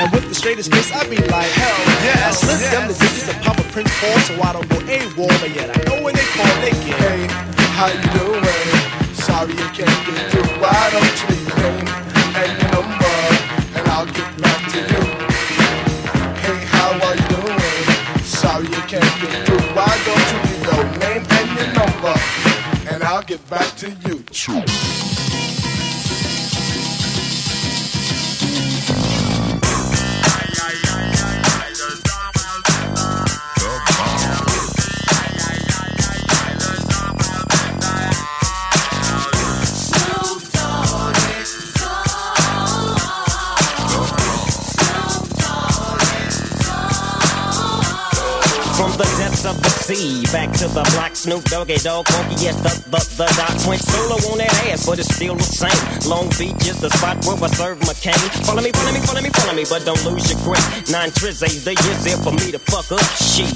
And 0.00 0.10
with 0.12 0.28
the 0.28 0.34
straightest 0.34 0.72
face, 0.72 0.92
I 0.92 1.08
be 1.08 1.16
like, 1.16 1.50
hell 1.52 1.78
yeah. 2.04 2.28
I 2.28 2.30
slip 2.32 2.60
yes. 2.60 2.72
them 2.72 2.88
the 2.88 2.94
digits 2.94 3.28
of 3.28 3.40
pop 3.42 3.58
a 3.58 3.62
Prince 3.72 3.92
Paul, 4.00 4.18
so 4.20 4.34
I 4.42 4.52
don't 4.52 4.68
go 4.68 4.78
A-Wall, 4.84 5.34
but 5.40 5.54
yet 5.54 5.70
I 5.70 5.78
know 5.88 6.02
when 6.02 6.14
they 6.14 6.26
call, 6.36 6.54
they 6.60 6.72
get. 6.84 6.98
Hey, 7.00 7.26
how 7.76 7.88
you 7.88 8.08
doing? 8.18 8.44
Sorry 9.14 9.54
I 9.54 9.68
can't 9.72 9.98
get 10.06 10.30
through. 10.30 10.50
Why 10.60 10.90
don't 10.92 11.16
you 11.20 11.26
leave 11.32 11.54
me 11.58 11.70
and 12.38 12.50
your 12.60 12.70
number, 12.76 13.16
and 13.78 13.84
I'll 13.88 14.06
get 14.06 14.30
back 14.42 14.60
to 14.72 14.78
you. 14.78 15.02
Hey, 16.44 16.58
how 16.74 16.90
are 16.98 17.16
you 17.16 17.26
doing? 17.32 18.22
Sorry 18.22 18.66
I 18.68 18.82
can't 18.86 19.14
get 19.22 19.46
through. 19.46 19.64
Why 19.74 19.92
don't 20.04 20.26
you 20.32 20.38
leave 20.46 20.64
your 20.68 20.84
name 21.02 21.24
and 21.24 21.48
your 21.56 21.70
number, 21.78 22.14
and 22.92 23.02
I'll 23.02 23.22
get 23.22 23.42
back 23.48 23.70
to 23.78 23.90
you. 24.06 24.22
True. 24.30 24.62
Depths 49.94 50.02
of 50.02 50.24
the 50.24 50.24
sea, 50.24 50.32
back 50.32 50.50
to 50.58 50.66
the 50.68 50.82
block, 50.94 51.14
Snoop 51.14 51.44
Doggy 51.44 51.76
Dogg, 51.78 52.06
funky 52.08 52.34
yes, 52.42 52.56
the, 52.62 52.72
the, 52.90 53.00
the 53.14 53.26
doc 53.38 53.54
went 53.66 53.82
solo 53.82 54.16
on 54.32 54.38
that 54.38 54.50
ass, 54.66 54.86
but 54.86 54.98
it's 54.98 55.14
still 55.14 55.34
the 55.34 55.46
same. 55.46 55.70
Long 56.08 56.26
Beach 56.34 56.66
is 56.66 56.80
the 56.80 56.90
spot 56.90 57.22
where 57.26 57.38
I 57.38 57.48
serve 57.54 57.78
McCain. 57.80 58.18
Follow 58.46 58.62
me, 58.62 58.72
follow 58.72 58.92
me, 58.92 59.00
follow 59.06 59.22
me, 59.22 59.30
follow 59.30 59.54
me, 59.54 59.64
but 59.68 59.84
don't 59.84 60.02
lose 60.04 60.26
your 60.30 60.40
grip. 60.42 60.62
Nine 60.90 61.10
trizzies, 61.14 61.64
they 61.64 61.74
just 61.74 62.04
there 62.04 62.18
for 62.18 62.32
me 62.32 62.50
to 62.50 62.58
fuck 62.58 62.90
up 62.90 63.04
shit. 63.18 63.54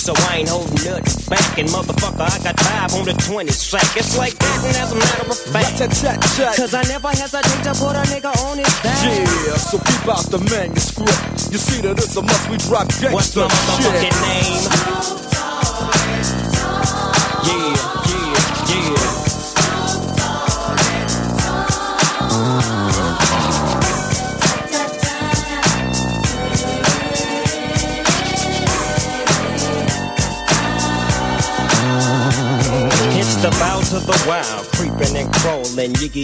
So 0.00 0.14
I 0.30 0.42
ain't 0.42 0.48
holding 0.48 0.78
nothing 0.86 1.10
back, 1.28 1.58
and 1.58 1.68
motherfucker, 1.68 2.22
I 2.22 2.38
got 2.42 2.56
five 2.60 2.94
on 2.94 3.04
the 3.04 3.14
20 3.14 3.50
sack. 3.50 3.84
It's 3.96 4.16
like 4.16 4.34
that, 4.38 4.58
and 4.64 4.76
as 4.78 4.92
a 4.92 4.96
matter 4.96 5.26
of 5.26 5.38
fact, 5.50 5.78
cause 6.56 6.74
I 6.74 6.82
never 6.86 7.10
hesitate 7.10 7.62
to 7.66 7.72
put 7.74 7.98
a 7.98 8.04
nigga 8.10 8.32
on 8.46 8.58
his 8.58 8.74
back. 8.80 9.00
Yeah, 9.04 9.58
so 9.58 9.78
keep 9.78 10.06
out 10.06 10.24
the 10.30 10.40
manuscript. 10.50 11.50
You 11.50 11.58
see 11.58 11.82
that 11.82 11.98
it's 11.98 12.16
a 12.16 12.22
must 12.22 12.46
we 12.48 12.56
drop 12.62 12.86
gangsta 12.88 13.12
What's 13.12 13.36
my 13.36 13.48
motherfucking 13.48 14.16
name? 14.22 15.26
Yeah, 15.26 15.29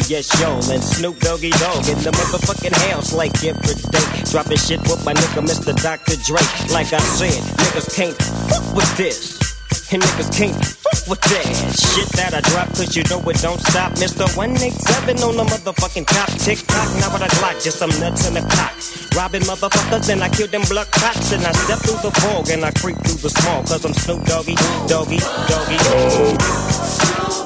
yes 0.08 0.40
yo, 0.40 0.54
and 0.72 0.82
Snoop 0.82 1.18
Doggy 1.20 1.50
Dogg 1.50 1.88
in 1.88 1.98
the 1.98 2.10
motherfucking 2.10 2.74
house 2.90 3.12
like 3.12 3.32
every 3.44 3.74
day. 3.90 4.30
Dropping 4.30 4.58
shit 4.58 4.80
with 4.82 5.04
my 5.04 5.14
nigga 5.14 5.42
Mr. 5.44 5.74
Dr. 5.82 6.16
Dre. 6.24 6.40
Like 6.72 6.92
I 6.92 6.98
said, 6.98 7.42
niggas 7.56 7.94
can't 7.94 8.16
fuck 8.48 8.74
with 8.74 8.96
this. 8.96 9.45
And 9.92 10.02
niggas 10.02 10.31
can't 10.35 10.55
fuck 10.55 11.07
with 11.07 11.20
that 11.20 11.46
shit 11.79 12.09
that 12.18 12.35
I 12.35 12.40
drop, 12.50 12.68
cause 12.74 12.96
you 12.96 13.02
know 13.07 13.22
it 13.31 13.38
don't 13.38 13.61
stop. 13.61 13.92
Mr. 13.94 14.26
187 14.37 15.22
on 15.22 15.37
the 15.37 15.44
motherfucking 15.44 16.07
top. 16.07 16.29
Tick 16.42 16.59
tock, 16.66 16.90
now 16.98 17.11
what 17.12 17.22
I 17.22 17.29
Glock, 17.38 17.62
just 17.62 17.79
some 17.79 17.90
nuts 18.00 18.26
in 18.26 18.35
the 18.35 18.42
cock. 18.50 18.74
Robbing 19.14 19.42
motherfuckers, 19.42 20.09
then 20.09 20.22
I 20.22 20.29
kill 20.29 20.48
them 20.48 20.62
blood 20.68 20.90
cops. 20.90 21.33
And 21.33 21.46
I 21.46 21.52
step 21.52 21.79
through 21.79 22.02
the 22.02 22.11
fog 22.20 22.50
and 22.50 22.64
I 22.64 22.72
creep 22.72 22.96
through 22.98 23.22
the 23.22 23.31
small, 23.31 23.62
cause 23.62 23.85
I'm 23.85 23.94
Snoop 23.94 24.24
Doggy, 24.26 24.57
Doggy, 24.88 25.18
Doggy. 25.46 25.79
Now 25.79 27.45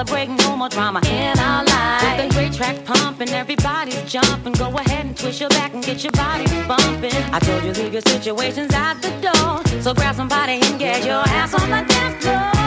Celebrating 0.00 0.36
no 0.36 0.56
more 0.56 0.68
drama 0.68 1.00
in 1.06 1.38
our 1.38 1.62
lives. 1.64 2.04
With 2.04 2.32
a 2.32 2.34
great 2.34 2.52
track 2.54 2.84
pumping, 2.86 3.28
everybody's 3.30 4.02
jumping. 4.10 4.54
Go 4.54 4.68
ahead 4.78 5.04
and 5.04 5.16
twist 5.16 5.40
your 5.40 5.50
back 5.50 5.74
and 5.74 5.84
get 5.84 6.02
your 6.02 6.12
body 6.12 6.46
bumping. 6.66 7.12
I 7.34 7.38
told 7.40 7.62
you 7.64 7.72
leave 7.72 7.92
your 7.92 8.02
situations 8.02 8.72
at 8.72 8.94
the 9.02 9.10
door. 9.20 9.82
So 9.82 9.92
grab 9.92 10.14
somebody 10.14 10.60
and 10.62 10.78
get 10.78 11.04
your 11.04 11.22
ass 11.28 11.52
on 11.52 11.68
the 11.68 11.84
dance 11.86 12.24
floor. 12.24 12.59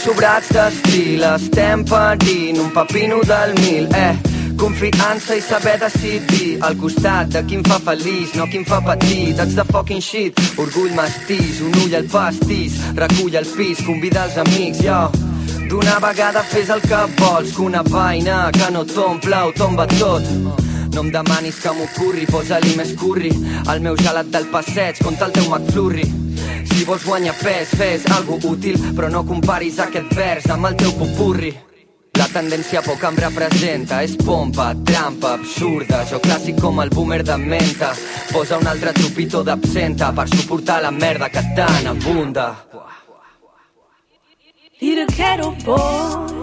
Sobrats 0.00 0.48
d'estil. 0.54 1.22
Estem 1.34 1.84
patint 1.84 2.58
un 2.60 2.70
papino 2.72 3.20
del 3.26 3.54
mil, 3.60 3.88
eh. 3.94 4.16
Confiança 4.60 5.36
i 5.36 5.40
saber 5.40 5.78
decidir 5.80 6.58
al 6.60 6.76
costat 6.76 7.30
de 7.32 7.42
qui 7.48 7.56
em 7.56 7.64
fa 7.64 7.78
feliç, 7.80 8.34
no 8.36 8.46
qui 8.46 8.60
em 8.60 8.64
fa 8.64 8.80
patir. 8.84 9.34
That's 9.36 9.54
the 9.54 9.64
fucking 9.64 10.00
shit. 10.00 10.40
Orgull 10.60 10.92
mastís, 10.96 11.60
un 11.64 11.76
ull 11.84 11.96
al 11.96 12.08
pastís, 12.12 12.76
recull 12.96 13.36
el 13.40 13.48
pis, 13.56 13.80
convida 13.86 14.26
els 14.28 14.36
amics, 14.44 14.82
jo. 14.84 15.00
D'una 15.70 15.98
vegada 16.02 16.42
fes 16.42 16.68
el 16.68 16.82
que 16.82 17.02
vols, 17.20 17.54
que 17.56 17.62
una 17.62 17.82
vaina 17.82 18.50
que 18.52 18.70
no 18.72 18.84
t'omple 18.84 19.44
ho 19.46 19.52
tomba 19.56 19.86
tot. 19.96 20.26
No 20.94 21.04
em 21.04 21.12
demanis 21.14 21.60
que 21.62 21.72
m'ho 21.72 21.86
curri, 21.96 22.26
posa-li 22.26 22.74
més 22.76 22.96
curri 22.98 23.30
al 23.66 23.80
meu 23.80 23.96
gelat 23.96 24.32
del 24.32 24.50
passeig 24.50 24.98
contra 25.04 25.28
el 25.30 25.32
teu 25.32 25.46
McFlurry. 25.48 26.29
Si 26.70 26.84
vols 26.84 27.04
guanyar 27.04 27.34
pes, 27.40 27.74
fes 27.76 28.06
algo 28.14 28.38
útil, 28.48 28.78
però 28.96 29.10
no 29.10 29.24
comparis 29.26 29.78
aquest 29.82 30.14
vers 30.16 30.46
amb 30.50 30.70
el 30.70 30.78
teu 30.80 30.94
popurri. 30.96 31.52
La 32.20 32.26
tendència 32.28 32.82
poc 32.84 33.04
em 33.08 33.16
representa 33.16 34.02
És 34.04 34.16
pompa, 34.18 34.70
trampa, 34.84 35.34
absurda. 35.38 36.02
Jo 36.10 36.18
clàssic 36.20 36.58
com 36.60 36.82
el 36.82 36.90
boomer 36.92 37.22
de 37.24 37.36
menta 37.40 37.94
Posa 38.32 38.58
un 38.60 38.66
altre 38.68 38.92
trupito 38.92 39.40
d'absenta 39.46 40.10
Per 40.12 40.26
suportar 40.28 40.82
la 40.82 40.90
merda 40.90 41.30
que 41.30 41.44
tant 41.56 41.88
abunda. 41.94 42.48
Little 44.80 45.06
ghetto 45.16 45.50
boy. 45.64 46.42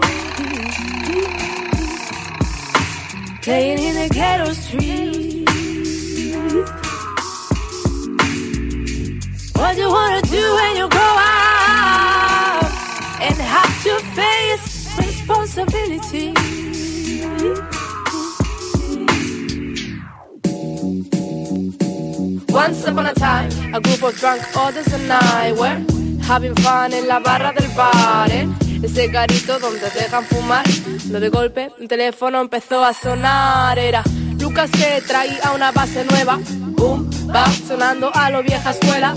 Playing 3.42 3.78
in 3.78 3.94
the 3.94 4.08
ghetto 4.14 4.52
street 4.52 5.48
What 9.58 9.76
you 9.76 9.88
wanna 9.88 10.22
do 10.22 10.54
when 10.58 10.76
you 10.76 10.88
grow 10.88 11.14
up 11.18 12.64
And 13.20 13.36
have 13.54 13.74
to 13.86 13.94
face 14.14 14.96
responsibility 14.96 16.32
Once 22.48 22.84
upon 22.86 23.06
a 23.06 23.14
time, 23.14 23.50
a 23.74 23.80
group 23.80 24.02
of 24.02 24.16
drunk 24.18 24.42
others 24.56 24.92
and 24.92 25.12
I 25.12 25.52
were 25.52 25.78
having 26.22 26.54
fun 26.56 26.92
en 26.92 27.06
la 27.06 27.18
barra 27.20 27.52
del 27.52 27.68
bar, 27.76 28.30
¿eh? 28.30 28.48
ese 28.82 29.08
garito 29.08 29.58
donde 29.58 29.90
dejan 29.90 30.24
fumar. 30.24 30.64
Lo 31.10 31.20
de 31.20 31.28
golpe, 31.28 31.70
un 31.78 31.88
teléfono 31.88 32.40
empezó 32.40 32.84
a 32.84 32.92
sonar. 32.92 33.78
Era 33.78 34.02
Lucas 34.40 34.70
que 34.70 35.02
traía 35.06 35.52
una 35.54 35.70
base 35.72 36.04
nueva. 36.04 36.38
Boom, 36.76 37.08
va 37.34 37.46
sonando 37.50 38.10
a 38.14 38.30
lo 38.30 38.42
vieja 38.42 38.70
escuela. 38.70 39.14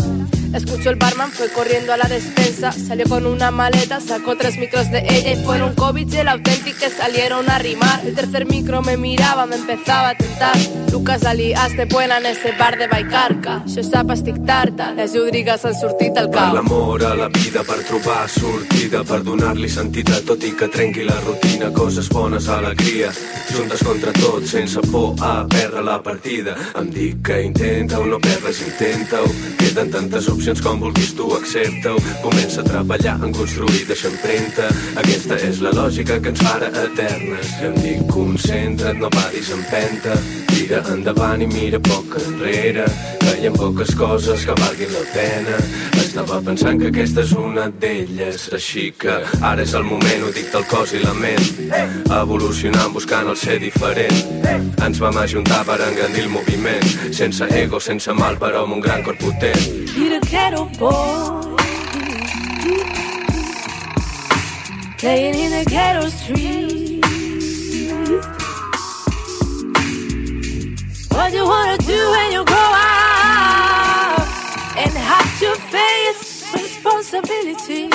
Escuchó 0.54 0.90
el 0.90 0.98
barman, 0.98 1.32
fue 1.32 1.50
corriendo 1.50 1.94
a 1.94 1.98
la 1.98 2.10
despensa, 2.10 2.74
salió 2.74 3.08
con 3.08 3.26
una 3.26 3.52
maleta, 3.52 4.02
sacó 4.02 4.36
tres 4.36 4.58
micros 4.58 4.92
de 4.92 5.00
ella 5.00 5.32
y 5.32 5.46
fueron 5.46 5.74
COVID 5.76 6.12
y 6.12 6.18
el 6.18 6.28
auténtico 6.28 6.80
que 6.80 6.90
salieron 6.90 7.50
a 7.50 7.58
rimar. 7.58 8.02
El 8.06 8.16
tercer 8.16 8.46
micro 8.46 8.82
me 8.82 8.98
miraba, 8.98 9.46
me 9.46 9.56
empezaba 9.56 10.10
a 10.10 10.16
tentar. 10.16 10.58
Lucas, 10.92 11.24
la 11.24 11.34
liaste 11.34 11.86
buena 11.86 12.18
en 12.18 12.26
ese 12.26 12.52
bar 12.60 12.78
de 12.78 12.88
Baicarca. 12.88 13.64
Això 13.66 13.84
sap 13.84 14.12
estic 14.12 14.36
les 14.96 15.14
llúdrigues 15.14 15.64
han 15.64 15.76
sortit 15.76 16.18
al 16.18 16.30
Per 16.30 16.40
cap. 16.40 16.54
l'amor 16.54 17.04
a 17.06 17.16
la 17.16 17.30
vida, 17.30 17.64
per 17.64 17.80
trobar 17.88 18.28
sortida, 18.28 19.04
per 19.04 19.24
donar-li 19.24 19.70
sentit 19.70 20.10
a 20.10 20.20
tot 20.22 20.44
i 20.44 20.52
que 20.52 20.68
trenqui 20.68 21.04
la 21.04 21.16
rutina, 21.22 21.72
coses 21.72 22.10
bones, 22.10 22.50
alegria, 22.50 23.12
juntes 23.54 23.84
contra 23.84 24.12
tot, 24.12 24.46
sense 24.46 24.82
por 24.92 25.16
a 25.22 25.48
perdre 25.48 25.82
la 25.82 26.02
partida. 26.04 26.58
Em 26.76 26.90
dic 26.92 27.22
que 27.24 27.42
intenta-ho, 27.42 28.06
no 28.06 28.20
perdes, 28.20 28.62
intenta-ho, 28.62 29.32
queden 29.58 29.92
tantes 29.92 30.28
opcions 30.28 30.41
com 30.64 30.80
vulguis 30.80 31.12
tu, 31.14 31.28
accepta-ho, 31.36 32.00
comença 32.24 32.62
a 32.62 32.66
treballar 32.66 33.14
en 33.22 33.32
construir, 33.32 33.84
deixa 33.86 34.10
empremta, 34.10 34.72
aquesta 34.98 35.38
és 35.38 35.60
la 35.62 35.70
lògica 35.70 36.18
que 36.18 36.34
ens 36.34 36.42
farà 36.42 36.72
eternes. 36.82 37.52
Em 37.62 37.78
dic 37.78 38.02
concentra't, 38.10 38.98
no 38.98 39.12
paris 39.14 39.52
empenta, 39.54 40.18
tira 40.62 40.82
endavant 40.94 41.42
i 41.42 41.48
mira 41.48 41.80
poc 41.82 42.16
enrere, 42.20 42.86
que 43.22 43.34
hi 43.42 43.50
poques 43.56 43.94
coses 43.98 44.44
que 44.46 44.56
valguin 44.60 44.92
la 44.94 45.04
pena. 45.14 45.58
Estava 46.02 46.40
pensant 46.46 46.82
que 46.82 46.90
aquesta 46.92 47.24
és 47.26 47.32
una 47.38 47.68
d'elles, 47.82 48.48
així 48.58 48.90
que 49.02 49.16
ara 49.52 49.66
és 49.66 49.74
el 49.80 49.88
moment, 49.88 50.26
ho 50.26 50.32
dic 50.36 50.52
del 50.54 50.66
cos 50.70 50.94
i 50.94 51.02
la 51.02 51.14
ment. 51.18 51.48
Evolucionant, 52.20 52.94
buscant 52.94 53.32
el 53.32 53.38
ser 53.44 53.58
diferent. 53.64 54.20
Ens 54.86 55.02
vam 55.02 55.18
ajuntar 55.24 55.64
per 55.70 55.80
engrandir 55.88 56.28
el 56.28 56.34
moviment, 56.36 56.86
sense 57.22 57.48
ego, 57.58 57.80
sense 57.80 58.14
mal, 58.14 58.38
però 58.42 58.66
amb 58.66 58.78
un 58.78 58.86
gran 58.86 59.02
cor 59.08 59.18
potent. 59.22 59.66
Little 59.96 60.22
ghetto 60.30 60.68
boy 60.78 61.50
Playing 65.02 65.34
in 65.34 65.50
the 65.50 65.66
ghetto 65.66 66.10
street 66.10 66.71
What 71.14 71.34
you 71.34 71.46
wanna 71.46 71.78
do 71.78 72.12
when 72.12 72.32
you 72.32 72.46
grow 72.46 72.72
up 72.74 74.28
And 74.78 74.92
have 74.92 75.40
to 75.40 75.56
face 75.70 76.54
responsibility 76.54 77.90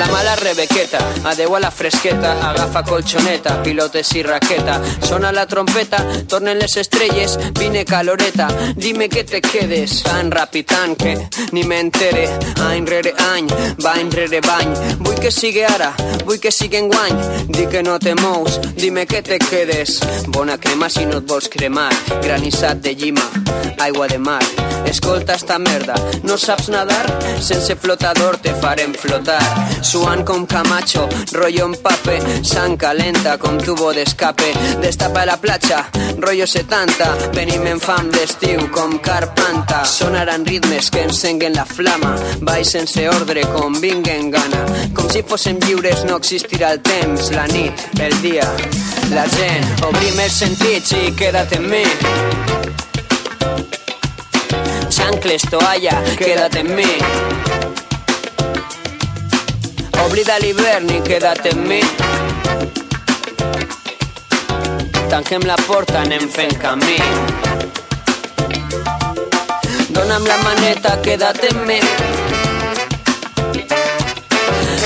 la 0.00 0.06
mala 0.08 0.34
rebequeta, 0.34 0.98
adeu 1.24 1.54
a 1.56 1.60
la 1.60 1.70
fresqueta, 1.70 2.32
agafa 2.48 2.82
colxoneta, 2.82 3.58
pilotes 3.62 4.14
i 4.16 4.22
raqueta. 4.22 4.78
Sona 5.04 5.30
la 5.30 5.44
trompeta, 5.46 5.98
tornen 6.26 6.58
les 6.58 6.76
estrelles, 6.80 7.36
vine 7.58 7.84
caloreta, 7.84 8.48
dime 8.76 9.10
que 9.10 9.24
te 9.24 9.42
quedes. 9.42 10.00
Tan 10.06 10.32
ràpid, 10.32 10.64
tant 10.72 10.96
que 10.96 11.12
ni 11.52 11.66
m'entere, 11.68 12.24
any 12.70 12.86
rere 12.88 13.12
any, 13.34 13.50
bany 13.84 14.08
rere 14.16 14.40
bany. 14.40 14.72
Vull 15.04 15.20
que 15.20 15.30
sigui 15.30 15.66
ara, 15.68 15.92
vull 16.24 16.40
que 16.40 16.50
sigui 16.50 16.80
enguany, 16.80 17.20
di 17.52 17.68
que 17.68 17.82
no 17.82 17.98
te 17.98 18.14
mous, 18.22 18.56
dime 18.80 19.04
que 19.06 19.20
te 19.20 19.38
quedes. 19.38 20.00
Bona 20.28 20.56
crema 20.56 20.88
si 20.88 21.04
no 21.04 21.20
et 21.20 21.28
vols 21.28 21.52
cremar, 21.52 21.92
granissat 22.22 22.80
de 22.80 22.96
llima, 22.96 23.28
aigua 23.76 24.08
de 24.08 24.18
mar. 24.18 24.44
Escolta 24.88 25.34
esta 25.34 25.58
merda, 25.58 25.94
no 26.24 26.38
saps 26.38 26.70
nadar? 26.72 27.04
Sense 27.44 27.76
flotador 27.76 28.38
te 28.40 28.54
farem 28.64 28.94
flotar. 28.94 29.44
Suant 29.90 30.22
com 30.22 30.46
Camacho, 30.46 31.08
rollo 31.32 31.64
en 31.66 31.72
pape, 31.74 32.20
sang 32.44 32.76
calenta 32.78 33.36
com 33.42 33.56
tubo 33.58 33.90
d'escape. 33.90 34.52
Destapa 34.78 35.24
la 35.26 35.36
platja, 35.36 35.80
rollo 36.22 36.46
70, 36.46 37.08
venim 37.34 37.66
en 37.66 37.80
fam 37.82 38.06
d'estiu 38.14 38.68
com 38.70 39.00
Carpanta. 39.02 39.80
Sonaran 39.84 40.46
ritmes 40.46 40.92
que 40.94 41.02
encenguen 41.02 41.56
la 41.58 41.64
flama, 41.66 42.14
baix 42.38 42.70
sense 42.70 43.02
ordre 43.10 43.42
com 43.50 43.74
vinguen 43.82 44.30
gana. 44.30 44.62
Com 44.94 45.10
si 45.10 45.24
fóssim 45.26 45.58
lliures 45.66 46.04
no 46.06 46.20
existirà 46.22 46.70
el 46.76 46.84
temps, 46.86 47.32
la 47.34 47.48
nit, 47.50 47.82
el 47.98 48.14
dia, 48.22 48.46
la 49.10 49.26
gent. 49.34 49.66
Obrim 49.88 50.22
els 50.22 50.38
sentits 50.44 50.94
i 51.00 51.10
queda't 51.18 51.56
en 51.58 51.66
mi. 51.66 51.82
Chancles, 54.86 55.50
toalla, 55.50 55.98
queda't 56.14 56.62
en 56.62 56.76
mi. 56.78 57.59
Oblida 60.04 60.38
l'hivern 60.38 60.88
i 60.88 61.00
queda't 61.02 61.46
en 61.50 61.60
mi. 61.68 61.80
Tanquem 65.10 65.44
la 65.44 65.56
porta, 65.66 66.00
anem 66.00 66.28
fent 66.30 66.56
camí. 66.62 66.96
Dona'm 69.90 70.24
la 70.26 70.38
maneta, 70.44 70.96
queda't 71.04 71.44
en 71.50 71.66
mi. 71.66 71.78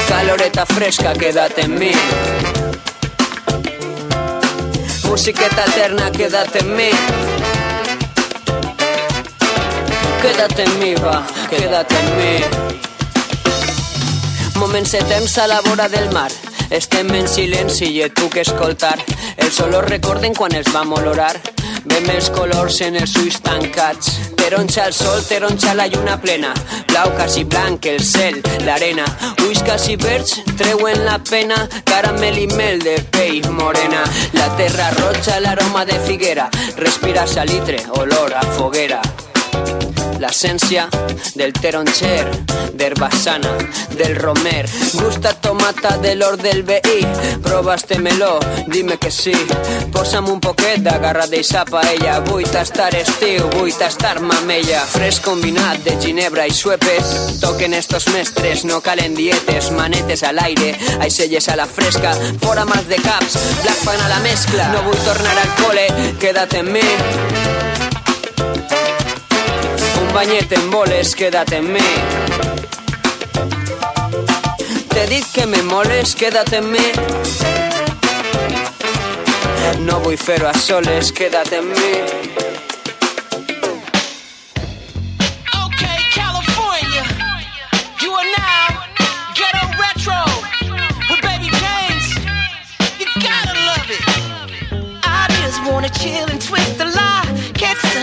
Caloreta 0.08 0.66
fresca, 0.66 1.14
queda't 1.14 1.58
en 1.58 1.78
mi. 1.78 1.92
Musiqueta 5.04 5.64
eterna, 5.70 6.10
queda't 6.10 6.56
en 6.56 6.76
mi. 6.76 6.90
Queda't 10.22 10.58
en 10.58 10.78
mi, 10.80 10.94
va, 10.94 11.22
queda't 11.50 11.92
en 12.02 12.16
mi. 12.18 12.63
Moments 14.56 14.94
eterns 14.94 15.38
a 15.38 15.46
la 15.46 15.60
vora 15.60 15.88
del 15.88 16.10
mar. 16.12 16.30
Estem 16.70 17.10
en 17.14 17.26
silenci 17.28 17.88
i 17.90 18.02
et 18.02 18.14
puc 18.14 18.36
escoltar. 18.40 18.96
Els 19.36 19.58
olors 19.60 19.88
recorden 19.88 20.34
quan 20.34 20.54
els 20.54 20.70
vam 20.72 20.92
olorar. 20.94 21.34
Vem 21.84 22.06
els 22.14 22.30
colors 22.32 22.80
en 22.86 22.96
els 23.00 23.16
ulls 23.20 23.40
tancats. 23.44 24.12
Taronja 24.38 24.86
el 24.88 24.94
sol, 24.94 25.20
taronja 25.28 25.74
la 25.74 25.86
lluna 25.88 26.16
plena. 26.20 26.54
Blau 26.88 27.12
quasi 27.16 27.44
blanc, 27.44 27.86
el 27.86 28.00
cel, 28.04 28.40
l'arena. 28.64 29.04
Ulls 29.44 29.62
quasi 29.66 29.96
verds, 29.96 30.40
treuen 30.56 31.04
la 31.04 31.18
pena. 31.18 31.60
Caramel 31.84 32.40
i 32.44 32.48
mel 32.54 32.80
de 32.84 32.96
pell 33.10 33.50
morena. 33.52 34.06
La 34.38 34.48
terra 34.56 34.90
roja, 35.00 35.40
l'aroma 35.40 35.84
de 35.84 36.00
figuera. 36.06 36.48
Respira 36.76 37.26
salitre, 37.26 37.82
olor 38.00 38.34
a 38.34 38.42
foguera. 38.56 39.02
La 40.24 40.30
esencia 40.30 40.88
del 41.34 41.52
teroncher, 41.52 42.26
d'herbasana, 42.72 43.58
del 43.90 44.16
romer. 44.16 44.66
Gusta 44.94 45.34
tomata 45.34 45.98
de 45.98 46.14
l'or 46.14 46.38
del 46.38 46.62
veí, 46.62 47.06
provastemelo, 47.42 48.38
dime 48.66 48.96
que 48.96 49.10
sí. 49.10 49.34
Posa'm 49.92 50.30
un 50.30 50.40
poquet 50.40 50.80
de 50.80 50.96
garra 51.02 51.26
d'eixa 51.28 51.66
paella, 51.68 52.22
vull 52.24 52.48
tastar 52.48 52.94
estiu, 52.96 53.50
vull 53.58 53.76
tastar 53.76 54.22
mamella. 54.24 54.80
Fresc 54.94 55.28
combinat 55.28 55.84
de 55.84 55.98
ginebra 56.00 56.48
i 56.48 56.56
suepes, 56.56 57.38
toquen 57.44 57.76
estos 57.76 58.08
mestres, 58.16 58.64
no 58.64 58.80
calen 58.80 59.12
dietes, 59.14 59.70
manetes 59.76 60.24
al 60.24 60.40
aire, 60.40 60.72
hay 61.00 61.10
selles 61.10 61.50
a 61.52 61.56
la 61.60 61.66
fresca, 61.66 62.16
fora 62.40 62.64
más 62.64 62.88
de 62.88 62.96
caps, 62.96 63.36
black 63.60 63.84
fan 63.84 64.00
a 64.00 64.08
la 64.08 64.20
mezcla. 64.20 64.72
No 64.72 64.86
vull 64.88 65.04
tornar 65.04 65.36
al 65.36 65.54
cole, 65.60 65.88
quédate 66.18 66.64
en 66.64 66.72
mi 66.72 67.73
bañete 70.14 70.54
en 70.54 70.70
boles, 70.70 71.14
quédate 71.16 71.56
en 71.56 71.72
mí. 71.72 71.80
Te 74.88 75.06
di 75.08 75.20
que 75.34 75.44
me 75.46 75.60
moles, 75.62 76.14
quédate 76.14 76.56
en 76.58 76.70
mí. 76.70 76.92
No 79.80 79.98
voy 80.00 80.16
fero 80.16 80.48
a 80.48 80.54
soles, 80.54 81.12
quédate 81.12 81.56
en 81.56 81.68
mí. 81.68 82.34
wanna 95.74 95.88
chill 95.88 96.24
and 96.30 96.40
twist 96.40 96.78
the 96.78 96.84
line. 96.84 97.13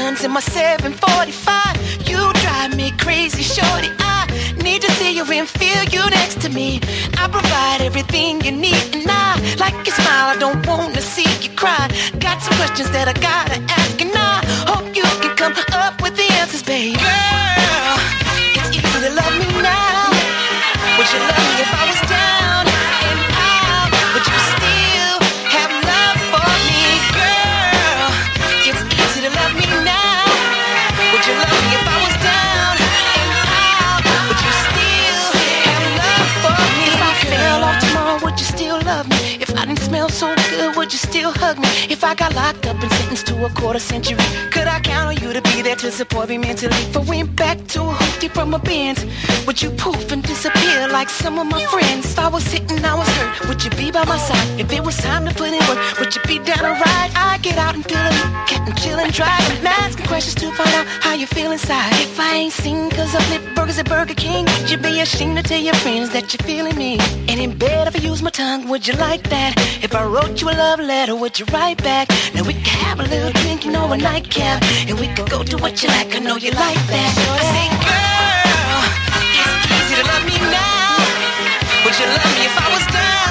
Suns 0.02 0.24
in 0.24 0.32
my 0.32 0.40
745. 0.40 2.10
You 2.10 2.34
drive 2.42 2.76
me 2.76 2.90
crazy, 2.98 3.44
shorty. 3.44 3.90
I 4.00 4.26
need 4.64 4.82
to 4.82 4.92
see 4.94 5.12
you 5.16 5.24
and 5.32 5.48
feel 5.48 5.84
you 5.94 6.04
next 6.10 6.42
to 6.42 6.50
me. 6.50 6.80
I 7.22 7.28
provide 7.28 7.82
everything 7.82 8.42
you 8.42 8.52
need, 8.52 8.96
and 8.96 9.06
I 9.08 9.38
like 9.60 9.76
your 9.86 9.96
smile. 10.02 10.28
I 10.34 10.38
don't 10.40 10.66
wanna 10.66 11.02
see 11.02 11.30
you 11.44 11.52
cry. 11.56 11.86
Got 12.18 12.42
some 12.42 12.56
questions 12.58 12.90
that 12.96 13.08
I 13.14 13.14
gotta 13.30 13.58
ask, 13.80 14.02
and 14.02 14.14
I 14.16 14.38
hope 14.70 14.88
you 14.96 15.06
can 15.22 15.36
come 15.36 15.54
me? 41.62 41.70
If 41.90 42.04
I 42.04 42.14
got 42.16 42.36
locked 42.36 42.66
up 42.68 42.82
and 42.82 42.92
sentenced 42.92 43.28
to 43.28 43.46
a 43.46 43.50
quarter 43.50 43.80
century, 43.80 44.18
could 44.52 44.68
I 44.68 44.80
count 44.80 45.08
on 45.10 45.16
you 45.24 45.34
to 45.34 45.42
be 45.42 45.62
there 45.62 45.76
to 45.78 45.92
support 45.92 46.30
me 46.30 46.38
mentally? 46.38 46.76
If 46.90 46.98
I 46.98 47.02
went 47.02 47.36
back 47.36 47.58
to 47.74 47.82
a 47.82 47.94
hoopty 47.94 48.30
from 48.30 48.54
a 48.54 48.60
Benz, 48.60 49.06
would 49.46 49.62
you 49.62 49.70
poof 49.72 50.12
and 50.12 50.24
disappear 50.24 50.88
like 50.90 51.10
some 51.10 51.40
of 51.40 51.48
my 51.48 51.64
friends? 51.66 52.12
If 52.12 52.20
I 52.20 52.28
was 52.28 52.44
sitting, 52.44 52.84
I 52.84 52.96
was 52.96 53.08
hurt, 53.18 53.48
would 53.48 53.64
you 53.64 53.72
be 53.72 53.92
by 53.92 54.06
my 54.06 54.18
side? 54.18 54.60
If 54.60 54.72
it 54.72 54.84
was 54.84 54.98
time 54.98 55.26
to 55.28 55.34
put 55.34 55.50
in 55.50 55.64
work, 55.70 55.80
would 56.00 56.16
you 56.16 56.22
be 56.28 56.38
down 56.40 56.60
to 56.60 56.74
ride? 56.86 57.12
I 57.16 57.40
get 57.42 57.58
out 57.58 57.76
and 57.76 57.86
feel 57.86 58.00
it, 58.00 58.48
getting 58.50 58.76
chillin', 58.76 59.14
driving, 59.14 59.66
asking 59.66 60.06
questions 60.08 60.36
to 60.36 60.52
find 60.52 60.74
out 60.80 60.86
how 61.06 61.14
you 61.14 61.28
feel 61.28 61.52
inside. 61.52 61.94
If 61.94 62.20
I 62.20 62.36
ain't 62.36 62.54
seen 62.54 62.90
cause 62.90 63.16
I 63.16 63.22
flip 63.30 63.41
burgers 63.62 63.78
at 63.78 63.88
Burger 63.88 64.16
King, 64.16 64.48
you 64.66 64.78
be 64.78 65.02
ashamed 65.02 65.38
to 65.38 65.44
tell 65.44 65.62
your 65.62 65.76
friends 65.76 66.10
that 66.14 66.34
you're 66.34 66.46
feeling 66.48 66.76
me? 66.76 66.98
And 67.30 67.40
in 67.40 67.56
bed, 67.56 67.88
if 67.88 67.96
I 67.96 68.00
use 68.00 68.24
my 68.24 68.32
tongue, 68.32 68.68
would 68.70 68.88
you 68.88 68.96
like 68.96 69.30
that? 69.30 69.54
If 69.84 69.94
I 69.94 70.04
wrote 70.04 70.42
you 70.42 70.50
a 70.50 70.56
love 70.66 70.80
letter, 70.80 71.16
would 71.16 71.40
you 71.40 71.46
write 71.54 71.78
back? 71.84 72.10
Now 72.34 72.44
we 72.44 72.56
could 72.56 72.80
have 72.88 73.00
a 73.00 73.04
little 73.04 73.32
drink, 73.44 73.64
you 73.64 73.72
know, 73.72 73.92
a 73.92 73.98
nightcap, 73.98 74.64
and 74.88 75.00
we 75.00 75.08
could 75.10 75.30
go 75.30 75.44
do 75.44 75.58
what 75.58 75.84
you 75.84 75.90
like. 75.90 76.16
I 76.16 76.20
know 76.20 76.38
you 76.38 76.52
like 76.52 76.82
that. 76.94 77.12
I 77.38 77.46
say, 77.54 77.68
girl, 77.86 78.82
it's 79.38 79.66
easy 79.78 79.96
to 80.02 80.06
love 80.10 80.26
me 80.26 80.38
now. 80.50 81.86
Would 81.86 81.96
you 82.00 82.08
love 82.18 82.32
me 82.34 82.42
if 82.50 82.56
I 82.58 82.68
was 82.74 82.86
down 82.94 83.31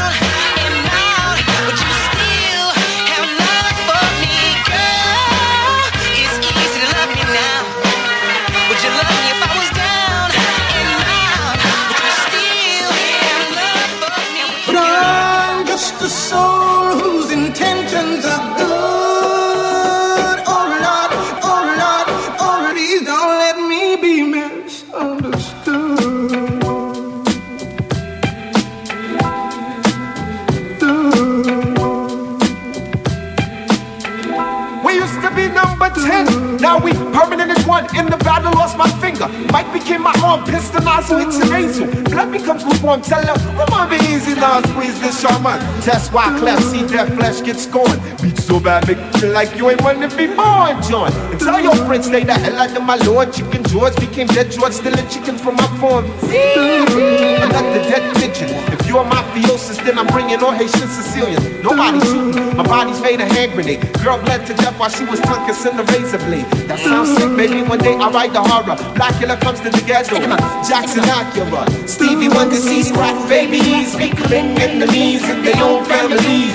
number 35.63 35.91
10. 35.91 36.57
Now 36.57 36.79
we 36.79 36.93
permanent 36.93 37.51
as 37.57 37.67
one. 37.67 37.85
In 37.97 38.07
the 38.07 38.17
battle, 38.19 38.53
lost 38.53 38.77
my 38.77 38.89
finger. 39.01 39.29
Mike 39.53 39.73
became 39.73 40.03
my 40.03 40.15
arm. 40.25 40.45
Piston 40.45 40.85
nozzle, 40.85 41.19
it's 41.21 41.39
an 41.39 41.53
angel. 41.53 41.87
Blood 42.05 42.33
becomes 42.33 42.65
lukewarm. 42.65 43.03
Tell 43.03 43.25
her, 43.25 43.37
come 43.57 43.73
on, 43.73 43.89
be 43.89 43.97
easy 44.13 44.35
now. 44.35 44.61
Squeeze 44.63 45.01
this 45.01 45.21
shaman. 45.21 45.61
Test 45.83 46.13
why 46.13 46.27
cleft. 46.39 46.63
See 46.65 46.83
that 46.95 47.09
flesh 47.15 47.43
get 47.43 47.57
scorned. 47.57 48.01
Beat 48.23 48.39
so 48.39 48.61
bad, 48.61 48.87
make 48.89 48.99
you 48.99 49.21
feel 49.21 49.33
like 49.33 49.57
you 49.57 49.71
ain't 49.71 49.83
one 49.83 50.01
to 50.01 50.09
be 50.17 50.27
born, 50.27 50.81
John. 50.83 51.13
And 51.31 51.41
tell 51.41 51.61
your 51.61 51.77
friends, 51.87 52.07
stay 52.07 52.25
the 52.25 52.35
hell 52.35 52.59
out 52.59 52.77
of 52.77 52.83
my 52.83 52.97
lord. 52.97 53.33
Chicken 53.33 53.65
George 53.65 53.97
became 53.97 54.27
dead 54.29 54.51
George, 54.51 54.73
stealing 54.73 55.09
chickens 55.09 55.41
from 55.41 55.57
my 55.57 55.69
farm. 55.79 56.05
Another 56.25 57.81
dead 57.89 58.05
pigeon. 58.17 58.51
If 58.73 58.87
you're 58.91 59.05
mafiosis, 59.05 59.79
then 59.85 59.97
I'm 59.99 60.07
bringing 60.09 60.43
all 60.43 60.51
Haitian 60.51 60.89
Sicilians. 60.91 61.39
Nobody 61.63 62.01
shooting. 62.01 62.57
My 62.57 62.65
body's 62.65 63.01
made 63.01 63.21
a 63.21 63.25
hand 63.25 63.53
grenade. 63.53 63.81
Girl 64.03 64.19
bled 64.19 64.45
to 64.47 64.55
death 64.55 64.77
while 64.79 64.91
she 64.91 65.05
was 65.05 65.21
tongue 65.21 65.47
kissing 65.47 65.77
the 65.77 65.85
razor 65.95 66.19
blade. 66.27 66.47
That 66.67 66.81
sounds 66.81 67.15
sick, 67.15 67.31
baby. 67.37 67.63
One 67.63 67.79
day 67.79 67.95
I 67.95 68.11
write 68.11 68.33
the 68.33 68.43
horror. 68.43 68.75
Blackula 68.99 69.41
comes 69.41 69.61
to 69.61 69.71
the 69.71 69.83
ghetto. 69.87 70.19
Jackson 70.67 71.05
Acura. 71.07 71.63
Stevie 71.89 72.29
Wonder 72.29 72.57
sees 72.57 72.91
crack 72.91 73.17
babies. 73.29 73.95
Becoming 73.95 74.59
enemies 74.59 75.23
in 75.23 75.45
their 75.45 75.63
own 75.63 75.85
families. 75.85 76.55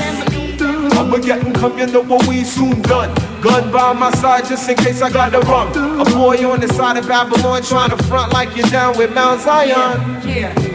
I'ma 0.92 1.18
get 1.18 1.40
come, 1.56 1.80
you 1.80 1.88
know 1.88 2.04
what 2.04 2.28
we 2.28 2.44
soon 2.44 2.82
done. 2.82 3.16
Gun 3.42 3.72
by 3.72 3.94
my 3.94 4.12
side 4.12 4.46
just 4.46 4.68
in 4.68 4.76
case 4.76 5.02
I 5.02 5.10
gotta 5.10 5.40
run. 5.40 5.68
A 6.02 6.06
boy 6.06 6.38
on 6.50 6.60
the 6.60 6.68
side 6.68 6.98
of 6.98 7.08
Babylon 7.08 7.64
trying 7.64 7.92
to 7.92 8.04
front 8.06 8.34
like 8.34 8.56
you're 8.58 8.68
down 8.68 8.98
with 8.98 9.14
Mount 9.14 9.42
Zion. 9.42 10.28
Yeah. 10.28 10.75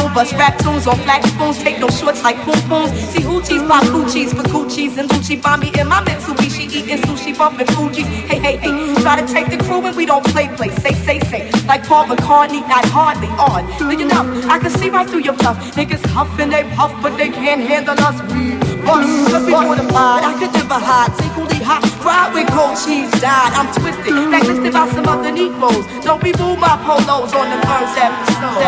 bus 0.13 0.33
rap 0.33 0.57
tunes 0.59 0.87
on 0.87 0.97
flat 0.99 1.23
spoons. 1.25 1.57
Take 1.63 1.79
no 1.79 1.89
shorts 1.89 2.23
like 2.23 2.37
pompons. 2.37 2.91
See 3.11 3.21
hoochies, 3.21 3.67
pop 3.67 3.83
hoochies 3.85 4.29
for 4.35 4.43
coochies 4.43 4.97
and 4.97 5.09
Gucci. 5.09 5.41
Buy 5.41 5.57
me 5.57 5.71
in 5.79 5.87
my 5.87 6.01
Mitsubishi, 6.03 6.69
eating 6.69 7.01
sushi, 7.05 7.37
bumping 7.37 7.67
Fugee. 7.67 8.03
Hey, 8.03 8.39
hey, 8.39 8.57
hey. 8.57 8.95
Try 9.01 9.19
to 9.21 9.27
take 9.27 9.49
the 9.49 9.57
crew 9.63 9.85
and 9.85 9.95
we 9.95 10.05
don't 10.05 10.25
play, 10.27 10.47
play. 10.55 10.69
Say, 10.69 10.93
say, 10.93 11.19
say. 11.31 11.49
Like 11.67 11.85
Paul 11.87 12.05
McCartney, 12.05 12.61
not 12.67 12.85
hardly 12.85 13.27
on. 13.49 13.65
Look 13.87 13.99
enough, 13.99 14.27
I 14.45 14.59
can 14.59 14.69
see 14.71 14.89
right 14.89 15.09
through 15.09 15.23
your 15.23 15.33
bluff. 15.33 15.57
Niggas 15.75 16.05
huffing 16.07 16.41
and 16.41 16.51
they 16.51 16.63
puff, 16.75 16.91
but 17.01 17.17
they 17.17 17.29
can't 17.29 17.61
handle 17.61 17.95
us. 17.99 18.17
We 18.33 18.57
bust, 18.83 19.31
cause 19.31 19.45
we 19.45 19.51
mortified. 19.51 20.23
I 20.25 20.33
could 20.39 20.53
never 20.53 20.79
hide. 20.79 21.13
Take 21.17 21.37
only 21.37 21.61
hot, 21.63 21.85
fried 22.01 22.33
with 22.33 22.49
cold 22.51 22.75
cheese, 22.83 23.11
died. 23.21 23.53
I'm 23.53 23.69
twisted, 23.73 24.13
blacklisted 24.29 24.67
about 24.67 24.89
some 24.91 25.07
other 25.07 25.31
Negroes. 25.31 25.85
Don't 26.03 26.21
be 26.21 26.31
rude, 26.33 26.59
my 26.59 26.75
polos 26.83 27.33
on 27.33 27.47
the 27.49 27.59
first 27.67 27.95
episode. 27.97 28.61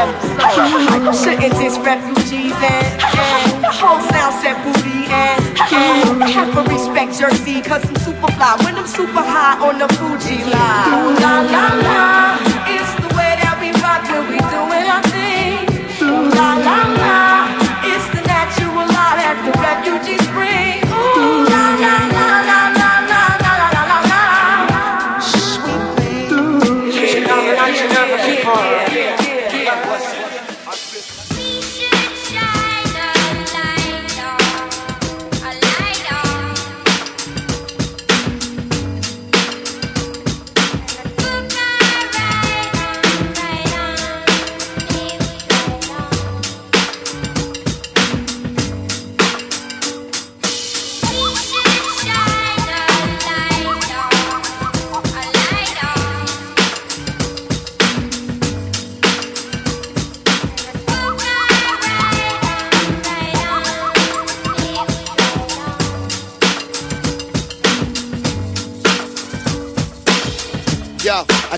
episode. 0.93 1.32
Shouldn't 1.33 1.83
refugees 1.83 2.53
and, 2.53 3.01
and 3.01 3.65
whole 3.65 3.99
sound 4.11 4.35
set 4.39 4.53
booty 4.63 5.09
and, 5.09 5.41
and 5.73 6.29
have 6.29 6.53
to 6.53 6.61
respect 6.71 7.19
Jersey 7.19 7.59
cause 7.59 7.83
I'm 7.89 7.95
super 7.95 8.31
fly 8.33 8.55
when 8.63 8.75
I'm 8.75 8.85
super 8.85 9.23
high 9.25 9.57
on 9.67 9.79
the 9.79 9.87
Fugee 9.97 10.45
line. 10.45 10.93
Ooh, 10.93 11.19
la 11.19 11.41
la 11.41 11.73
la, 11.81 12.52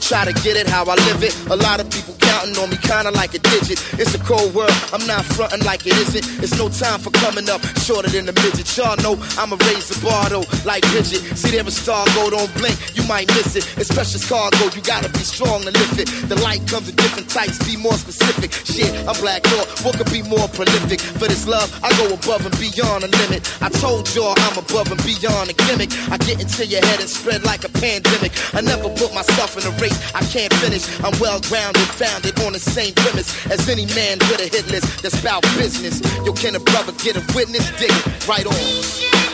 try 0.06 0.24
to 0.24 0.34
get 0.44 0.56
it 0.56 0.68
how 0.68 0.84
I 0.86 0.94
live 1.10 1.24
it. 1.24 1.34
A 1.50 1.56
lot 1.56 1.82
of 1.82 1.90
people 1.90 2.05
counting 2.46 2.64
on 2.64 2.70
me, 2.70 2.78
kinda 2.78 3.12
like 3.12 3.34
a 3.34 3.40
digit. 3.40 3.82
It's 4.00 4.14
a 4.14 4.20
cold 4.20 4.54
world, 4.54 4.72
I'm 4.94 5.06
not 5.08 5.26
fronting 5.26 5.64
like 5.64 5.86
it 5.86 5.98
isn't. 5.98 6.44
It's 6.44 6.58
no 6.58 6.70
time 6.70 7.00
for 7.00 7.12
coming 7.12 7.50
up 7.50 7.62
shorter 7.80 8.10
than 8.10 8.28
a 8.30 8.34
midget. 8.34 8.66
Y'all 8.78 8.98
know 8.98 9.18
I'ma 9.38 9.58
raise 9.68 9.90
the 9.90 9.98
bar 10.06 10.30
though, 10.30 10.46
like 10.66 10.84
Bridget. 10.92 11.22
See 11.38 11.52
there 11.52 11.66
a 11.66 11.72
star 11.72 12.06
go, 12.16 12.30
don't 12.30 12.54
blink, 12.56 12.78
you 12.96 13.04
might 13.04 13.28
miss 13.36 13.56
it. 13.56 13.66
It's 13.78 13.92
precious 13.92 14.28
cargo, 14.28 14.66
you 14.76 14.82
gotta 14.82 15.10
be 15.10 15.24
strong 15.24 15.62
to 15.64 15.72
lift 15.72 16.00
it. 16.00 16.08
The 16.30 16.36
light 16.42 16.66
comes 16.68 16.90
in 16.90 16.96
different 16.96 17.30
types, 17.30 17.58
be 17.66 17.78
more 17.78 17.98
specific. 17.98 18.52
Shit, 18.54 18.92
I'm 19.08 19.16
Black 19.22 19.44
Thought, 19.44 19.68
what 19.86 19.98
could 19.98 20.12
be 20.12 20.22
more 20.22 20.48
prolific? 20.50 21.02
For 21.02 21.28
this 21.28 21.48
love, 21.48 21.70
I 21.84 21.90
go 21.98 22.14
above 22.14 22.46
and 22.46 22.56
beyond 22.60 23.04
the 23.04 23.10
limit. 23.26 23.42
I 23.62 23.70
told 23.70 24.14
y'all 24.14 24.36
I'm 24.38 24.58
above 24.58 24.92
and 24.92 25.02
beyond 25.04 25.50
a 25.50 25.54
gimmick. 25.54 25.92
I 26.12 26.18
get 26.18 26.42
into 26.42 26.66
your 26.66 26.84
head 26.86 27.00
and 27.00 27.10
spread 27.10 27.44
like 27.44 27.64
a 27.64 27.70
pandemic. 27.70 28.32
I 28.54 28.62
never 28.62 28.90
put 28.90 29.14
myself 29.14 29.58
in 29.58 29.64
a 29.66 29.74
race 29.82 29.98
I 30.14 30.22
can't 30.30 30.54
finish. 30.62 30.86
I'm 31.02 31.18
well 31.20 31.40
grounded, 31.42 31.88
founded 31.96 32.35
on 32.42 32.54
the 32.54 32.60
same 32.60 32.94
premise 32.94 33.30
as 33.48 33.68
any 33.70 33.86
man 33.88 34.18
with 34.30 34.40
a 34.40 34.48
hit 34.48 34.68
list 34.68 35.02
that's 35.02 35.20
about 35.20 35.44
business. 35.58 36.02
Yo, 36.26 36.34
can 36.34 36.56
a 36.56 36.60
brother 36.60 36.92
get 37.04 37.16
a 37.16 37.24
witness? 37.36 37.70
Dig 37.80 37.92
it 37.92 38.28
right 38.28 38.46
on. 38.46 39.25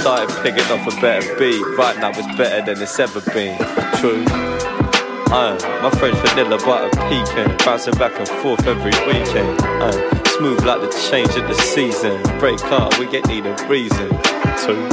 Started 0.00 0.34
picking 0.42 0.64
up 0.70 0.86
a 0.86 1.00
better 1.00 1.38
beat. 1.38 1.60
Right 1.76 1.96
now 1.98 2.10
it's 2.10 2.36
better 2.36 2.64
than 2.64 2.82
it's 2.82 2.98
ever 2.98 3.20
been. 3.32 3.58
True. 3.98 4.24
Uh, 5.30 5.58
my 5.82 5.90
friend 5.98 6.16
Vanilla 6.18 6.56
Butter 6.64 6.88
peeking, 7.08 7.56
bouncing 7.64 7.94
back 7.94 8.18
and 8.18 8.28
forth 8.40 8.66
every 8.66 8.92
weekend. 9.06 9.60
Uh, 9.62 9.92
smooth 10.36 10.64
like 10.64 10.80
the 10.80 10.88
change 11.10 11.28
of 11.36 11.46
the 11.48 11.54
season. 11.54 12.22
Break 12.38 12.62
up, 12.72 12.98
we 12.98 13.06
get 13.06 13.26
need 13.28 13.44
a 13.44 13.54
reason. 13.68 14.08
True. 14.64 14.88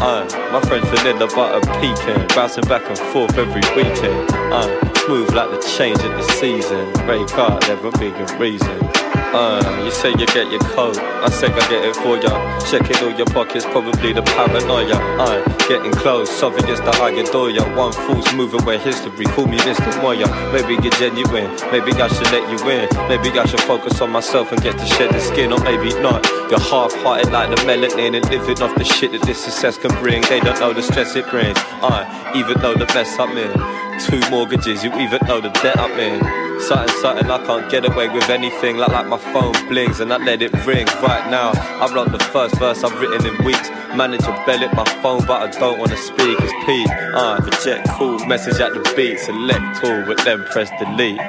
Uh, 0.00 0.24
my 0.52 0.60
friend 0.68 0.84
Vanilla 0.86 1.26
Butter 1.34 1.60
peeking, 1.80 2.26
bouncing 2.36 2.64
back 2.64 2.86
and 2.88 2.98
forth 3.12 3.36
every 3.36 3.62
weekend. 3.74 4.30
Uh, 4.52 4.94
smooth 5.06 5.32
like 5.34 5.50
the 5.50 5.74
change 5.76 5.98
of 5.98 6.12
the 6.12 6.22
season. 6.38 6.92
Break 7.06 7.36
up, 7.38 7.60
never 7.62 7.90
be 7.98 8.08
a 8.08 8.38
reason. 8.38 8.93
Uh, 9.34 9.82
you 9.84 9.90
say 9.90 10.10
you 10.10 10.26
get 10.26 10.48
your 10.48 10.60
coat, 10.60 10.96
I 10.96 11.28
say 11.28 11.48
I 11.48 11.68
get 11.68 11.84
it 11.84 11.96
for 11.96 12.16
ya. 12.16 12.30
Checking 12.70 12.96
all 13.02 13.10
your 13.10 13.26
pockets, 13.26 13.64
probably 13.66 14.12
the 14.12 14.22
paranoia. 14.22 14.94
Uh, 15.18 15.42
getting 15.66 15.90
close, 15.90 16.30
something 16.30 16.62
obvious 16.62 16.78
that 16.78 17.00
I 17.00 17.10
adore 17.10 17.50
ya. 17.50 17.64
One 17.76 17.92
fool's 17.92 18.32
moving 18.32 18.64
where 18.64 18.78
history, 18.78 19.26
call 19.26 19.46
me 19.46 19.58
Mr. 19.58 19.90
Moya. 20.00 20.28
Maybe 20.52 20.80
you're 20.80 20.94
genuine, 21.02 21.50
maybe 21.72 21.90
I 22.00 22.06
should 22.06 22.30
let 22.30 22.46
you 22.48 22.58
in. 22.70 22.88
Maybe 23.08 23.36
I 23.36 23.44
should 23.44 23.60
focus 23.62 24.00
on 24.00 24.12
myself 24.12 24.52
and 24.52 24.62
get 24.62 24.78
to 24.78 24.86
shed 24.86 25.10
the 25.10 25.18
skin, 25.18 25.52
or 25.52 25.58
maybe 25.60 25.90
not. 26.00 26.24
You're 26.48 26.60
half-hearted 26.60 27.32
like 27.32 27.50
the 27.50 27.56
melanin 27.66 28.16
and 28.16 28.30
living 28.30 28.62
off 28.62 28.76
the 28.76 28.84
shit 28.84 29.10
that 29.12 29.22
this 29.22 29.42
success 29.42 29.76
can 29.76 29.90
bring. 30.00 30.22
They 30.22 30.38
don't 30.38 30.60
know 30.60 30.72
the 30.72 30.82
stress 30.82 31.16
it 31.16 31.28
brings. 31.28 31.58
Uh, 31.82 32.32
even 32.36 32.60
though 32.60 32.74
the 32.74 32.86
mess 32.94 33.18
I'm 33.18 33.36
in. 33.36 33.83
Two 34.00 34.20
mortgages, 34.30 34.82
you 34.82 34.92
even 34.98 35.20
know 35.26 35.40
the 35.40 35.50
debt 35.62 35.78
I'm 35.78 35.98
in. 35.98 36.20
Something, 36.60 36.96
something, 37.00 37.30
I 37.30 37.44
can't 37.46 37.70
get 37.70 37.84
away 37.84 38.08
with 38.08 38.28
anything. 38.30 38.76
Like, 38.76 38.90
like 38.90 39.06
my 39.06 39.18
phone 39.18 39.52
blings 39.68 40.00
and 40.00 40.12
I 40.12 40.18
let 40.18 40.42
it 40.42 40.52
ring. 40.66 40.86
Right 41.02 41.28
now, 41.30 41.52
I 41.54 41.92
wrote 41.94 42.12
the 42.12 42.18
first 42.18 42.58
verse 42.58 42.82
I've 42.84 42.98
written 43.00 43.26
in 43.26 43.44
weeks. 43.44 43.68
Manage 43.94 44.20
to 44.20 44.32
bell 44.46 44.62
it 44.62 44.72
my 44.74 44.84
phone, 45.02 45.24
but 45.26 45.42
I 45.42 45.50
don't 45.58 45.78
wanna 45.78 45.96
speak. 45.96 46.38
It's 46.40 46.52
Pete, 46.66 46.88
uh, 47.14 47.40
reject 47.44 47.88
cool, 47.90 48.18
message 48.26 48.60
at 48.60 48.72
the 48.72 48.92
beat, 48.96 49.18
select 49.18 49.84
all, 49.84 50.04
but 50.04 50.24
then 50.24 50.44
press 50.44 50.70
delete. 50.78 51.20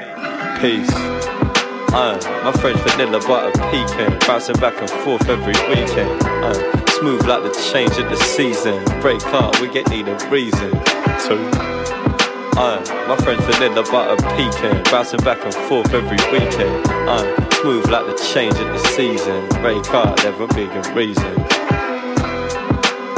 Peace. 0.61 0.89
Uh, 1.93 2.19
my 2.43 2.51
friend 2.59 2.77
Vanilla 2.81 3.19
Butter 3.25 3.51
peeking, 3.71 4.19
bouncing 4.27 4.57
back 4.57 4.79
and 4.81 4.89
forth 4.89 5.29
every 5.29 5.53
weekend. 5.69 6.21
Uh, 6.23 6.87
smooth 6.87 7.25
like 7.25 7.43
the 7.43 7.53
change 7.71 7.97
of 7.97 8.09
the 8.09 8.17
season. 8.17 8.83
Break 9.01 9.25
up, 9.27 9.59
we 9.61 9.69
get 9.69 9.89
need 9.89 10.07
a 10.07 10.29
reason. 10.29 10.71
Two. 11.25 11.84
Uh, 12.57 12.79
my 13.05 13.17
friend 13.17 13.41
Vanilla 13.43 13.83
Butter 13.83 14.15
peeking, 14.37 14.81
bouncing 14.85 15.19
back 15.19 15.43
and 15.43 15.53
forth 15.53 15.93
every 15.93 16.17
weekend. 16.31 16.87
Uh, 16.89 17.51
smooth 17.59 17.89
like 17.89 18.05
the 18.05 18.15
change 18.33 18.53
of 18.53 18.67
the 18.67 18.79
season. 18.95 19.45
Break 19.61 19.85
up, 19.93 20.17
never 20.23 20.47
be 20.47 20.63
a 20.63 20.93
reason. 20.93 21.35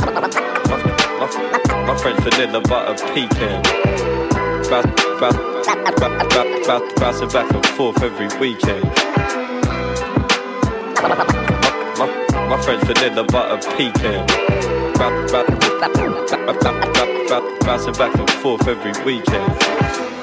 My, 0.02 0.22
my, 0.68 1.86
my 1.86 1.98
friend 1.98 2.20
Vanilla 2.24 2.62
Butter 2.62 2.96
bounce, 6.68 6.94
bouncing 7.00 7.30
back 7.30 7.52
and 7.54 7.66
forth 7.68 8.02
every 8.02 8.28
weekend. 8.40 8.84
My, 10.96 11.10
my, 12.00 12.48
my 12.50 12.62
friend 12.64 12.82
Vanilla 12.88 13.24
Butter 13.24 13.60
peeking. 13.78 14.77
Bouncing 17.68 17.94
back 17.94 18.18
and 18.18 18.30
forth 18.42 18.68
every 18.68 18.92
weekend. 19.04 20.17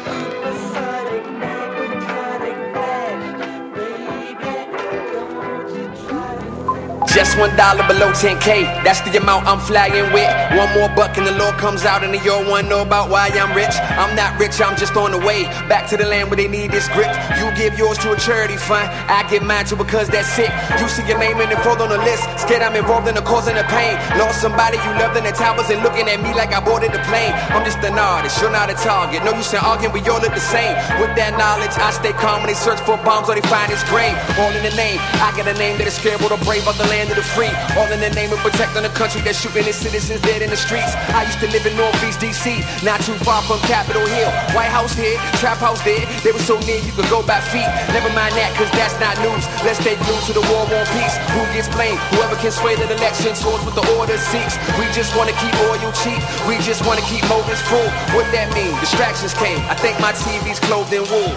Just 7.15 7.39
one 7.39 7.55
dollar 7.55 7.87
below 7.87 8.11
10k, 8.11 8.83
that's 8.83 8.99
the 9.07 9.17
amount 9.23 9.47
I'm 9.47 9.61
flying 9.61 10.11
with. 10.11 10.27
One 10.59 10.67
more 10.75 10.91
buck 10.99 11.17
and 11.17 11.25
the 11.25 11.39
Lord 11.39 11.55
comes 11.63 11.87
out 11.87 12.03
and 12.03 12.13
the 12.13 12.19
your 12.27 12.43
one 12.43 12.69
know 12.69 12.83
about 12.83 13.09
why 13.09 13.31
I'm 13.31 13.55
rich. 13.55 13.71
I'm 13.95 14.17
not 14.19 14.35
rich, 14.35 14.59
I'm 14.61 14.75
just 14.75 14.97
on 14.97 15.13
the 15.13 15.23
way 15.23 15.45
back 15.71 15.87
to 15.91 15.97
the 15.97 16.07
land 16.11 16.27
where 16.29 16.37
they 16.37 16.49
need 16.49 16.73
this 16.73 16.89
grip. 16.91 17.07
You 17.39 17.55
give 17.55 17.79
yours 17.79 17.99
to 18.03 18.11
a 18.11 18.19
charity 18.19 18.57
fund, 18.57 18.91
I 19.07 19.23
give 19.31 19.45
mine 19.47 19.65
to 19.67 19.77
because 19.77 20.11
that's 20.11 20.27
sick. 20.27 20.51
You 20.83 20.89
see 20.91 21.07
your 21.07 21.23
name 21.23 21.39
in 21.39 21.51
the 21.51 21.57
fall 21.63 21.79
on 21.79 21.95
the 21.95 22.03
list, 22.03 22.27
scared 22.35 22.67
I'm 22.67 22.75
involved 22.75 23.07
in 23.07 23.15
the 23.15 23.23
cause 23.23 23.47
and 23.47 23.55
the 23.55 23.67
pain. 23.71 23.95
Lost 24.19 24.43
somebody 24.43 24.83
you 24.83 24.91
loved 24.99 25.15
in 25.17 25.23
the 25.23 25.31
towers 25.31 25.71
and 25.71 25.87
looking 25.87 26.11
at 26.11 26.19
me 26.19 26.35
like 26.35 26.51
I 26.51 26.59
boarded 26.59 26.91
the 26.91 27.03
plane. 27.07 27.31
I'm 27.55 27.63
just 27.63 27.79
an 27.87 27.95
artist, 27.95 28.43
you're 28.43 28.51
not 28.51 28.75
a 28.75 28.75
target. 28.75 29.23
No 29.23 29.39
use 29.39 29.55
in 29.55 29.63
arguing, 29.63 29.95
we 29.95 30.03
all 30.11 30.19
look 30.19 30.35
the 30.35 30.43
same. 30.43 30.75
With 30.99 31.15
that 31.15 31.39
knowledge, 31.39 31.79
I 31.79 31.95
stay 31.95 32.11
calm 32.19 32.43
when 32.43 32.51
they 32.51 32.59
search 32.59 32.83
for 32.83 32.99
bombs 33.07 33.31
or 33.31 33.39
they 33.39 33.47
find 33.47 33.71
his 33.71 33.87
grave. 33.87 34.19
All 34.43 34.51
in 34.51 34.67
the 34.67 34.75
name, 34.75 34.99
I 35.23 35.31
got 35.39 35.47
a 35.47 35.55
name 35.55 35.79
that 35.79 35.87
is 35.87 35.95
scared, 35.95 36.19
but 36.19 36.35
brave 36.43 36.67
of 36.67 36.75
the 36.75 36.91
land 36.91 37.04
land 37.05 37.19
of 37.19 37.21
the 37.21 37.31
free. 37.37 37.53
All 37.77 37.91
in 37.93 38.01
the 38.01 38.11
name 38.17 38.33
of 38.33 38.41
protecting 38.41 38.83
the 38.83 38.89
country 38.97 39.21
that's 39.21 39.41
shooting 39.41 39.67
its 39.69 39.77
citizens 39.77 40.21
dead 40.23 40.41
in 40.41 40.49
the 40.49 40.57
streets. 40.57 40.97
I 41.13 41.25
used 41.25 41.41
to 41.41 41.49
live 41.53 41.67
in 41.67 41.77
Northeast 41.77 42.21
DC, 42.21 42.65
not 42.83 43.01
too 43.05 43.17
far 43.21 43.43
from 43.45 43.61
Capitol 43.69 44.05
Hill. 44.07 44.31
White 44.57 44.73
House 44.73 44.97
here, 44.97 45.19
Trap 45.37 45.59
House 45.59 45.83
there. 45.85 46.01
They 46.25 46.33
were 46.33 46.45
so 46.45 46.59
near 46.65 46.81
you 46.81 46.93
could 46.93 47.09
go 47.13 47.21
by 47.23 47.41
feet. 47.53 47.69
Never 47.93 48.09
mind 48.17 48.33
that, 48.41 48.57
cause 48.57 48.71
that's 48.73 48.97
not 49.01 49.17
news. 49.21 49.45
Let's 49.65 49.81
stay 49.81 49.97
glued 50.09 50.25
to 50.29 50.33
the 50.33 50.45
war 50.49 50.65
on 50.65 50.85
peace. 50.97 51.17
Who 51.37 51.43
gets 51.53 51.69
blamed? 51.69 52.01
Whoever 52.17 52.37
can 52.41 52.53
sway 52.53 52.77
the 52.77 52.89
election 52.89 53.37
towards 53.37 53.65
what 53.69 53.77
the 53.77 53.85
order 54.01 54.17
seeks. 54.17 54.57
We 54.81 54.89
just 54.97 55.13
wanna 55.17 55.37
keep 55.37 55.53
oil 55.69 55.93
cheap. 56.01 56.21
We 56.49 56.57
just 56.65 56.87
wanna 56.89 57.05
keep 57.05 57.25
motives 57.29 57.61
full. 57.69 57.89
What 58.17 58.25
that 58.33 58.49
mean? 58.57 58.73
Distractions 58.81 59.35
came. 59.35 59.61
I 59.69 59.77
think 59.77 60.01
my 60.01 60.13
TV's 60.17 60.61
clothed 60.61 60.93
in 60.93 61.05
wool. 61.13 61.35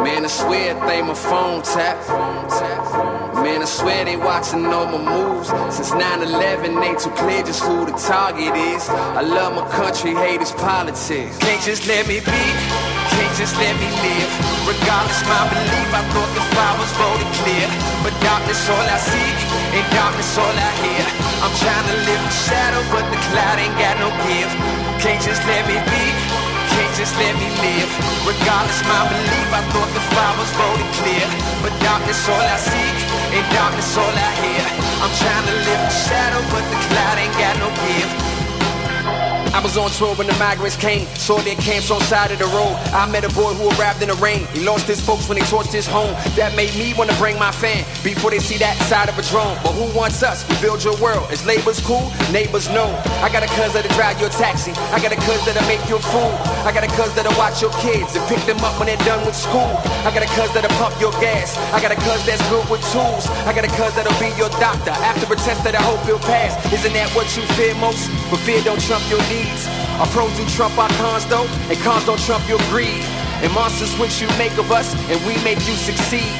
Man, 0.00 0.24
I 0.24 0.28
swear 0.28 0.74
they 0.86 1.02
my 1.02 1.14
phone 1.14 1.62
tap. 1.62 1.96
Man, 3.44 3.60
I 3.60 3.68
swear 3.68 4.08
they 4.08 4.16
watching 4.16 4.64
all 4.72 4.88
my 4.88 4.96
moves. 4.96 5.52
Since 5.68 5.92
9-11, 5.92 6.80
they 6.80 6.96
too 6.96 7.12
clear 7.12 7.44
just 7.44 7.60
who 7.60 7.84
the 7.84 7.92
target 7.92 8.56
is. 8.56 8.88
I 8.88 9.20
love 9.20 9.52
my 9.52 9.68
country, 9.68 10.16
hate 10.16 10.40
its 10.40 10.56
politics. 10.56 11.36
Can't 11.44 11.60
just 11.60 11.84
let 11.84 12.08
me 12.08 12.24
be, 12.24 12.42
can't 13.12 13.36
just 13.36 13.52
let 13.60 13.76
me 13.76 13.88
live. 14.00 14.30
Regardless 14.64 15.20
my 15.28 15.44
belief, 15.52 15.88
I 15.92 16.00
thought 16.08 16.32
the 16.32 16.44
fire 16.56 16.76
was 16.80 16.88
voted 16.96 17.28
clear. 17.44 17.68
But 18.00 18.16
darkness 18.24 18.64
all 18.64 18.80
I 18.80 18.96
see, 18.96 19.30
and 19.76 19.84
darkness 19.92 20.40
all 20.40 20.48
I 20.48 20.70
hear. 20.80 21.04
I'm 21.44 21.52
trying 21.60 21.84
to 21.92 21.96
live 22.00 22.22
in 22.24 22.32
shadow, 22.48 22.80
but 22.96 23.04
the 23.12 23.20
cloud 23.28 23.60
ain't 23.60 23.76
got 23.76 24.00
no 24.00 24.08
give. 24.24 24.48
Can't 25.04 25.20
just 25.20 25.44
let 25.44 25.68
me 25.68 25.76
be, 25.92 26.04
can't 26.74 26.94
just 26.98 27.14
let 27.16 27.34
me 27.38 27.48
live. 27.62 27.90
Regardless 28.26 28.82
my 28.90 29.02
belief, 29.06 29.48
I 29.54 29.62
thought 29.70 29.90
the 29.94 30.04
fire 30.10 30.34
was 30.38 30.50
voted 30.58 30.90
clear. 30.98 31.26
But 31.62 31.72
darkness 31.78 32.18
all 32.26 32.42
I 32.42 32.58
see, 32.58 32.90
and 33.38 33.46
darkness 33.54 33.94
all 33.96 34.10
I 34.10 34.30
hear. 34.42 34.64
I'm 35.02 35.14
trying 35.22 35.46
to 35.46 35.56
live 35.70 35.82
the 35.86 35.94
shadow, 35.94 36.42
but 36.50 36.64
the 36.66 36.78
cloud 36.90 37.16
ain't 37.22 37.36
got 37.38 37.54
no 37.62 37.68
give. 37.86 38.33
I 39.54 39.60
was 39.62 39.76
on 39.78 39.88
tour 39.92 40.16
when 40.16 40.26
the 40.26 40.34
migrants 40.34 40.74
came, 40.76 41.06
saw 41.14 41.38
their 41.38 41.54
camps 41.54 41.88
on 41.88 42.00
side 42.10 42.32
of 42.32 42.40
the 42.42 42.50
road. 42.50 42.74
I 42.90 43.06
met 43.06 43.22
a 43.22 43.30
boy 43.38 43.54
who 43.54 43.70
arrived 43.78 44.02
in 44.02 44.08
the 44.10 44.18
rain. 44.18 44.48
He 44.50 44.66
lost 44.66 44.88
his 44.90 44.98
folks 45.00 45.28
when 45.28 45.38
they 45.38 45.46
torched 45.46 45.70
his 45.70 45.86
home. 45.86 46.10
That 46.34 46.56
made 46.56 46.74
me 46.74 46.92
wanna 46.98 47.14
bring 47.22 47.38
my 47.38 47.52
fan 47.52 47.86
before 48.02 48.32
they 48.32 48.40
see 48.40 48.58
that 48.58 48.74
side 48.90 49.08
of 49.08 49.14
a 49.16 49.22
drone. 49.30 49.54
But 49.62 49.78
who 49.78 49.86
wants 49.96 50.24
us? 50.26 50.42
We 50.50 50.58
build 50.58 50.82
your 50.82 50.98
world. 50.98 51.30
Is 51.30 51.46
labors 51.46 51.78
cool? 51.78 52.10
Neighbors 52.34 52.68
know. 52.68 52.90
I 53.22 53.30
got 53.30 53.46
a 53.46 53.50
cuz 53.54 53.72
that'll 53.78 53.94
drive 53.94 54.18
your 54.18 54.30
taxi. 54.34 54.74
I 54.90 54.98
got 54.98 55.14
a 55.14 55.20
cuz 55.22 55.38
that'll 55.46 55.62
make 55.70 55.86
your 55.86 56.02
food. 56.02 56.34
I 56.66 56.74
got 56.74 56.82
a 56.82 56.90
cuz 56.98 57.14
that'll 57.14 57.38
watch 57.38 57.62
your 57.62 57.70
kids 57.78 58.18
and 58.18 58.26
pick 58.26 58.42
them 58.50 58.58
up 58.66 58.74
when 58.82 58.90
they're 58.90 59.06
done 59.06 59.22
with 59.22 59.38
school. 59.38 59.70
I 60.02 60.10
got 60.10 60.26
a 60.26 60.30
cuz 60.34 60.50
that'll 60.50 60.74
pump 60.82 60.98
your 60.98 61.14
gas. 61.22 61.54
I 61.70 61.78
got 61.78 61.94
a 61.94 61.98
cuz 62.02 62.26
that's 62.26 62.42
good 62.50 62.66
with 62.66 62.82
tools. 62.90 63.30
I 63.46 63.54
got 63.54 63.62
a 63.62 63.70
cuz 63.78 63.94
that'll 63.94 64.18
be 64.18 64.34
your 64.34 64.50
doctor. 64.58 64.90
After 64.90 65.30
a 65.30 65.36
test 65.38 65.62
that 65.62 65.78
I 65.78 65.82
hope 65.86 66.02
you'll 66.10 66.26
pass. 66.26 66.58
Isn't 66.74 66.92
that 66.98 67.06
what 67.14 67.30
you 67.38 67.46
fear 67.54 67.78
most? 67.78 68.10
But 68.34 68.42
fear 68.42 68.58
don't 68.66 68.82
trump 68.82 69.06
your 69.06 69.22
Our 70.00 70.06
pros 70.08 70.34
do 70.36 70.44
trump 70.48 70.76
our 70.78 70.88
cons 71.00 71.26
though, 71.26 71.46
and 71.70 71.78
cons 71.80 72.04
don't 72.04 72.20
trump 72.20 72.48
your 72.48 72.58
greed. 72.70 73.02
And 73.42 73.52
monsters 73.52 73.92
what 73.98 74.10
you 74.20 74.28
make 74.38 74.56
of 74.58 74.70
us, 74.72 74.94
and 75.10 75.20
we 75.26 75.36
make 75.44 75.60
you 75.68 75.74
succeed. 75.74 76.32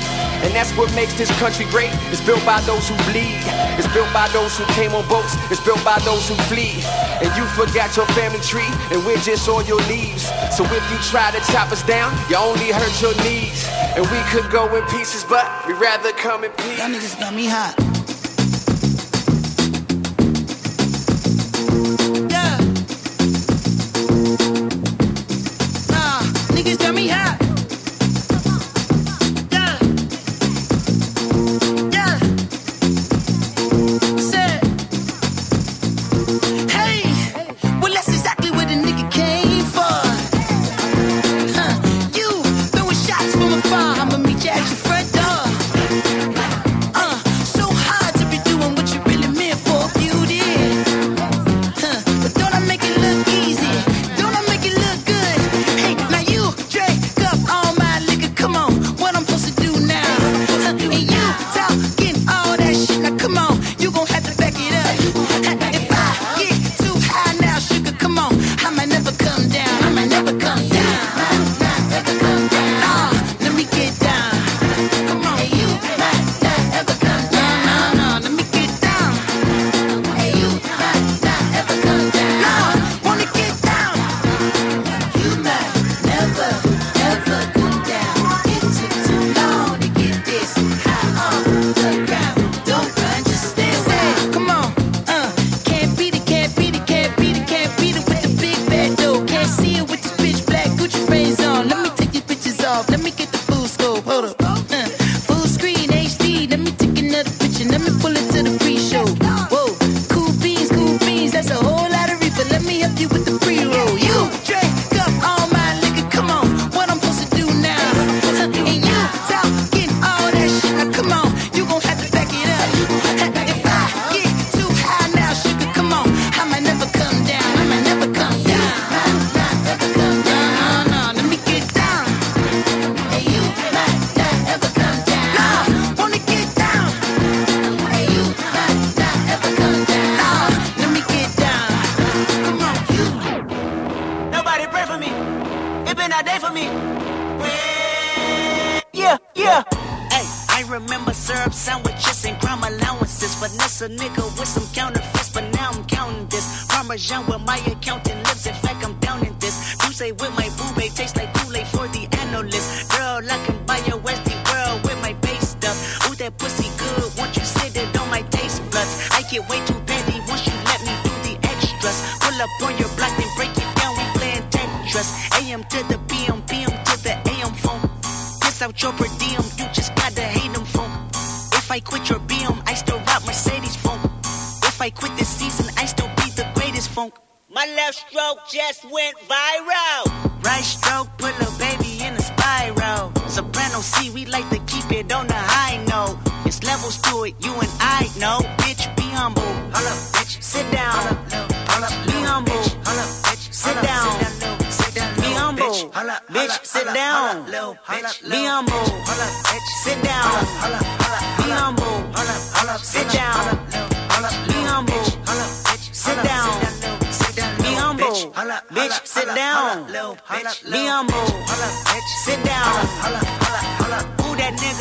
And 0.44 0.52
that's 0.52 0.72
what 0.76 0.92
makes 0.94 1.14
this 1.14 1.30
country 1.38 1.64
great. 1.66 1.90
It's 2.12 2.20
built 2.20 2.44
by 2.44 2.60
those 2.62 2.88
who 2.88 2.96
bleed. 3.10 3.40
It's 3.80 3.88
built 3.92 4.12
by 4.12 4.28
those 4.28 4.56
who 4.58 4.64
came 4.76 4.94
on 4.94 5.06
boats. 5.08 5.36
It's 5.50 5.64
built 5.64 5.82
by 5.84 5.98
those 6.00 6.28
who 6.28 6.34
flee. 6.52 6.84
And 7.24 7.32
you 7.36 7.44
forgot 7.56 7.96
your 7.96 8.06
family 8.12 8.40
tree, 8.40 8.68
and 8.92 9.04
we're 9.06 9.20
just 9.24 9.48
all 9.48 9.62
your 9.62 9.80
leaves. 9.88 10.28
So 10.54 10.64
if 10.64 10.84
you 10.92 10.98
try 11.08 11.30
to 11.30 11.40
chop 11.52 11.72
us 11.72 11.82
down, 11.82 12.12
you 12.28 12.36
only 12.36 12.70
hurt 12.72 12.94
your 13.00 13.14
knees. 13.24 13.66
And 13.96 14.04
we 14.10 14.20
could 14.28 14.50
go 14.50 14.68
in 14.76 14.84
pieces, 14.88 15.24
but 15.24 15.46
we'd 15.66 15.80
rather 15.80 16.12
come 16.12 16.44
in 16.44 16.50
peace. 16.52 16.78
Y'all 16.78 16.90
niggas 16.90 17.18
got 17.18 17.34
me 17.34 17.46
hot. 17.46 17.93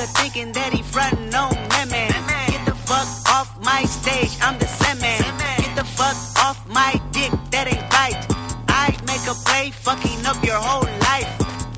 Nigga 0.04 0.22
thinking 0.22 0.52
that 0.54 0.74
he 0.74 0.82
frontin' 0.82 1.34
on 1.34 1.52
me, 1.52 1.92
man? 1.92 2.12
Get 2.48 2.66
the 2.66 2.76
fuck 2.76 3.08
off 3.30 3.50
my 3.62 3.84
stage, 3.86 4.38
I'm 4.42 4.58
the 4.60 4.68
Sandman. 4.68 5.22
Get 5.58 5.76
the 5.76 5.86
fuck 5.86 6.16
off 6.44 6.68
my 6.68 7.00
dick, 7.12 7.32
that 7.52 7.68
ain't 7.68 7.88
right. 7.94 8.18
I 8.68 8.96
make 9.08 9.26
a 9.28 9.36
play, 9.46 9.72
fucking 9.72 10.26
up 10.26 10.44
your 10.44 10.60
whole 10.60 10.88
life. 11.10 11.30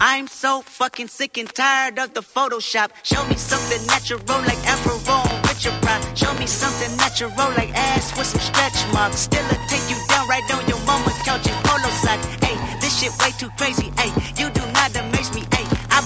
I'm 0.01 0.27
so 0.27 0.61
fucking 0.61 1.07
sick 1.07 1.37
and 1.37 1.49
tired 1.53 1.99
of 1.99 2.13
the 2.13 2.21
Photoshop. 2.21 2.91
Show 3.03 3.25
me 3.27 3.35
something 3.35 3.85
natural 3.87 4.19
like 4.43 4.59
Afro 4.67 4.95
with 5.43 5.63
your 5.63 5.73
pride. 5.81 6.03
Show 6.17 6.33
me 6.35 6.47
something 6.47 6.95
natural 6.97 7.31
like 7.57 7.71
ass 7.73 8.15
with 8.17 8.27
some 8.27 8.41
stretch 8.41 8.77
marks. 8.93 9.19
Still 9.19 9.45
a 9.45 9.57
take 9.69 9.87
you 9.89 9.97
down 10.09 10.27
right 10.27 10.43
on 10.53 10.67
your 10.67 10.79
mama 10.85 11.11
couch 11.23 11.47
in 11.47 11.55
polo 11.63 11.89
sock. 12.03 12.19
Hey, 12.43 12.57
this 12.81 12.99
shit 12.99 13.13
way 13.19 13.31
too 13.39 13.49
crazy. 13.57 13.91
Hey, 13.97 14.11
you 14.37 14.49
do 14.51 14.61
not 14.73 14.95
amaze 14.95 15.14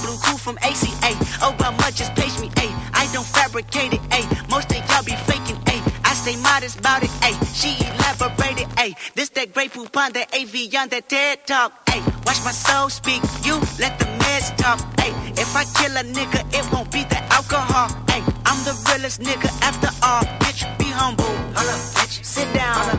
me. 0.10 0.18
Hey, 0.18 0.18
I 0.18 0.18
blew 0.18 0.18
cool 0.24 0.38
from 0.38 0.58
ACA. 0.58 1.12
Oh, 1.42 1.56
how 1.60 1.72
much 1.72 1.96
just 1.96 2.14
page 2.16 2.40
me. 2.40 2.50
Hey, 2.58 2.74
I 2.94 3.08
don't 3.14 3.26
fabricate 3.26 3.94
it. 3.94 4.02
Hey, 4.12 4.26
most 4.50 4.72
of 4.72 4.78
y'all 4.90 5.04
be 5.04 5.16
faking. 5.28 5.58
Hey, 5.68 5.82
I 6.04 6.14
stay 6.14 6.36
modest 6.42 6.80
about 6.80 7.04
it. 7.04 7.10
Hey, 7.24 7.36
she 7.54 7.76
elaborated. 7.86 8.68
Hey, 8.78 8.96
this 9.16 9.30
that 9.30 9.54
Grey 9.54 9.68
Poupon 9.68 10.14
that 10.14 10.34
Evian 10.34 10.90
that 10.90 11.10
TED 11.10 11.46
talk. 11.46 11.72
Hey, 11.90 12.02
watch 12.26 12.44
my 12.44 12.52
soul 12.52 12.90
speak. 12.90 13.22
You 13.44 13.56
let 13.80 13.98
the 14.00 14.06
meds 14.06 14.56
talk. 14.58 14.80
Hey, 15.00 15.12
if 15.34 15.56
I 15.56 15.64
kill 15.78 15.96
a 15.98 16.04
nigga, 16.04 16.42
it 16.54 16.72
won't 16.72 16.92
be 16.92 17.04
the 17.04 17.22
alcohol. 17.34 17.90
Hey, 18.10 18.24
I'm 18.46 18.64
the 18.64 18.76
realest 18.90 19.22
nigga 19.22 19.50
after 19.62 19.90
all. 20.06 20.24
Bitch, 20.40 20.66
be 20.78 20.86
humble. 20.86 21.26
Hold 21.26 21.70
up, 21.70 21.82
bitch, 21.98 22.24
sit 22.24 22.52
down. 22.54 22.98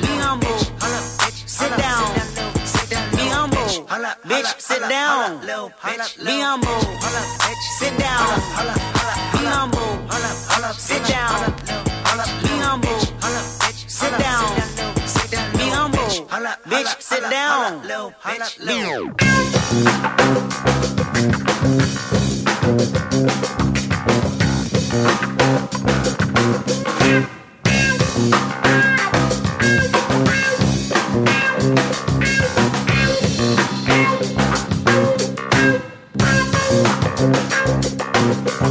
Be 0.00 0.08
humble. 0.18 0.58
Sit 1.46 1.76
down. 1.76 2.51
Humble. 3.92 4.08
Bitch, 4.24 4.58
sit 4.58 4.80
down. 4.88 5.40
Be 5.42 6.40
humble. 6.40 6.80
Sit 7.78 7.98
down. 7.98 8.40
Be 9.32 9.44
humble. 9.44 10.08
Sit 10.78 11.04
down. 11.04 11.52
Be 12.42 12.48
humble. 12.64 13.00
Sit 13.86 14.18
down. 14.18 14.56
Be 15.52 15.68
humble. 15.68 16.08
Bitch, 16.70 17.02
sit 17.02 17.20
down. 17.28 17.82
Be 26.98 27.41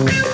Let's 0.04 0.32